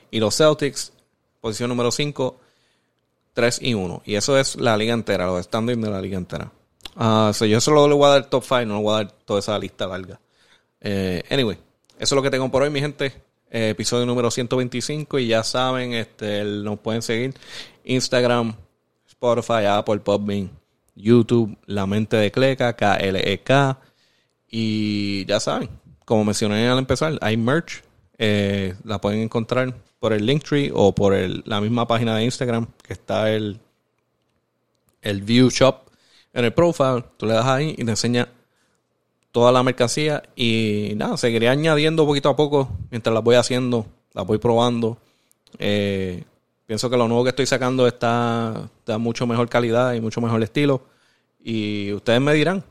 Y 0.10 0.20
los 0.20 0.38
Celtics, 0.38 0.94
posición 1.42 1.70
número 1.70 1.92
5, 1.92 2.40
3 3.34 3.62
y 3.62 3.74
1. 3.76 4.02
Y 4.06 4.16
eso 4.16 4.40
es 4.40 4.56
la 4.56 4.76
liga 4.78 4.94
entera, 4.94 5.28
los 5.28 5.44
standings 5.44 5.84
de 5.84 5.90
la 5.92 6.02
liga 6.02 6.18
entera. 6.18 6.52
Uh, 6.96 7.32
yo 7.46 7.60
solo 7.60 7.88
le 7.88 7.96
voy 7.96 8.06
a 8.06 8.14
dar 8.14 8.30
top 8.30 8.44
5, 8.44 8.66
no 8.66 8.78
le 8.78 8.84
voy 8.84 8.94
a 8.94 8.98
dar 8.98 9.12
toda 9.12 9.40
esa 9.40 9.58
lista 9.60 9.88
larga. 9.88 10.20
Eh, 10.82 11.24
anyway, 11.30 11.58
eso 11.98 12.00
es 12.00 12.12
lo 12.12 12.22
que 12.22 12.30
tengo 12.30 12.50
por 12.52 12.62
hoy, 12.62 12.70
mi 12.70 12.80
gente. 12.80 13.14
Eh, 13.50 13.70
episodio 13.70 14.06
número 14.06 14.30
125 14.30 15.20
y 15.20 15.28
ya 15.28 15.44
saben, 15.44 15.94
este, 15.94 16.44
nos 16.44 16.80
pueden 16.80 17.02
seguir 17.02 17.34
Instagram, 17.84 18.56
Spotify, 19.08 19.66
Apple, 19.68 20.00
Podbean, 20.00 20.52
YouTube, 20.96 21.58
La 21.66 21.86
Mente 21.86 22.18
de 22.18 22.32
Cleca, 22.32 22.76
KLEK. 22.76 23.50
E 23.50 23.76
y 24.50 25.26
ya 25.26 25.40
saben, 25.40 25.70
como 26.06 26.24
mencioné 26.24 26.68
al 26.68 26.80
empezar, 26.80 27.18
hay 27.22 27.36
merch. 27.38 27.84
Eh, 28.18 28.76
la 28.84 29.02
pueden 29.02 29.22
encontrar 29.22 29.74
por 30.00 30.14
el 30.14 30.26
Linktree 30.26 30.72
o 30.74 30.94
por 30.94 31.14
la 31.46 31.60
misma 31.60 31.88
página 31.88 32.16
de 32.16 32.24
Instagram 32.24 32.68
que 32.84 32.94
está 32.94 33.32
el, 33.32 33.60
el 35.02 35.22
View 35.24 35.50
Shop 35.50 35.90
en 36.36 36.46
el 36.46 36.54
profile, 36.54 37.04
tú 37.18 37.26
le 37.26 37.34
das 37.34 37.46
ahí 37.46 37.74
y 37.78 37.84
te 37.84 37.90
enseña 37.90 38.28
toda 39.32 39.52
la 39.52 39.64
mercancía 39.64 40.22
y 40.36 40.92
nada, 40.98 41.18
seguiré 41.18 41.48
añadiendo 41.48 42.06
poquito 42.06 42.30
a 42.30 42.36
poco 42.36 42.70
mientras 42.92 43.14
las 43.14 43.24
voy 43.24 43.36
haciendo, 43.36 43.86
las 44.14 44.28
voy 44.28 44.38
probando. 44.38 44.98
Eh, 45.58 46.26
pienso 46.68 46.90
que 46.90 46.98
lo 46.98 47.08
nuevo 47.08 47.24
que 47.24 47.30
estoy 47.30 47.46
sacando 47.46 47.88
está 47.88 48.70
de 48.86 48.98
mucho 48.98 49.26
mejor 49.26 49.48
calidad 49.48 49.94
y 49.94 50.02
mucho 50.02 50.20
mejor 50.20 50.44
estilo. 50.44 50.82
Y 51.42 51.94
ustedes 51.94 52.20
me 52.20 52.34
dirán, 52.34 52.66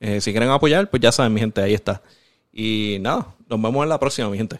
eh, 0.00 0.20
si 0.20 0.32
quieren 0.32 0.50
apoyar, 0.50 0.90
pues 0.90 1.00
ya 1.00 1.12
saben, 1.12 1.32
mi 1.32 1.40
gente, 1.40 1.60
ahí 1.60 1.74
está. 1.74 2.02
Y 2.52 2.98
nada, 3.00 3.34
nos 3.48 3.62
vemos 3.62 3.84
en 3.84 3.88
la 3.90 4.00
próxima, 4.00 4.28
mi 4.28 4.38
gente. 4.38 4.58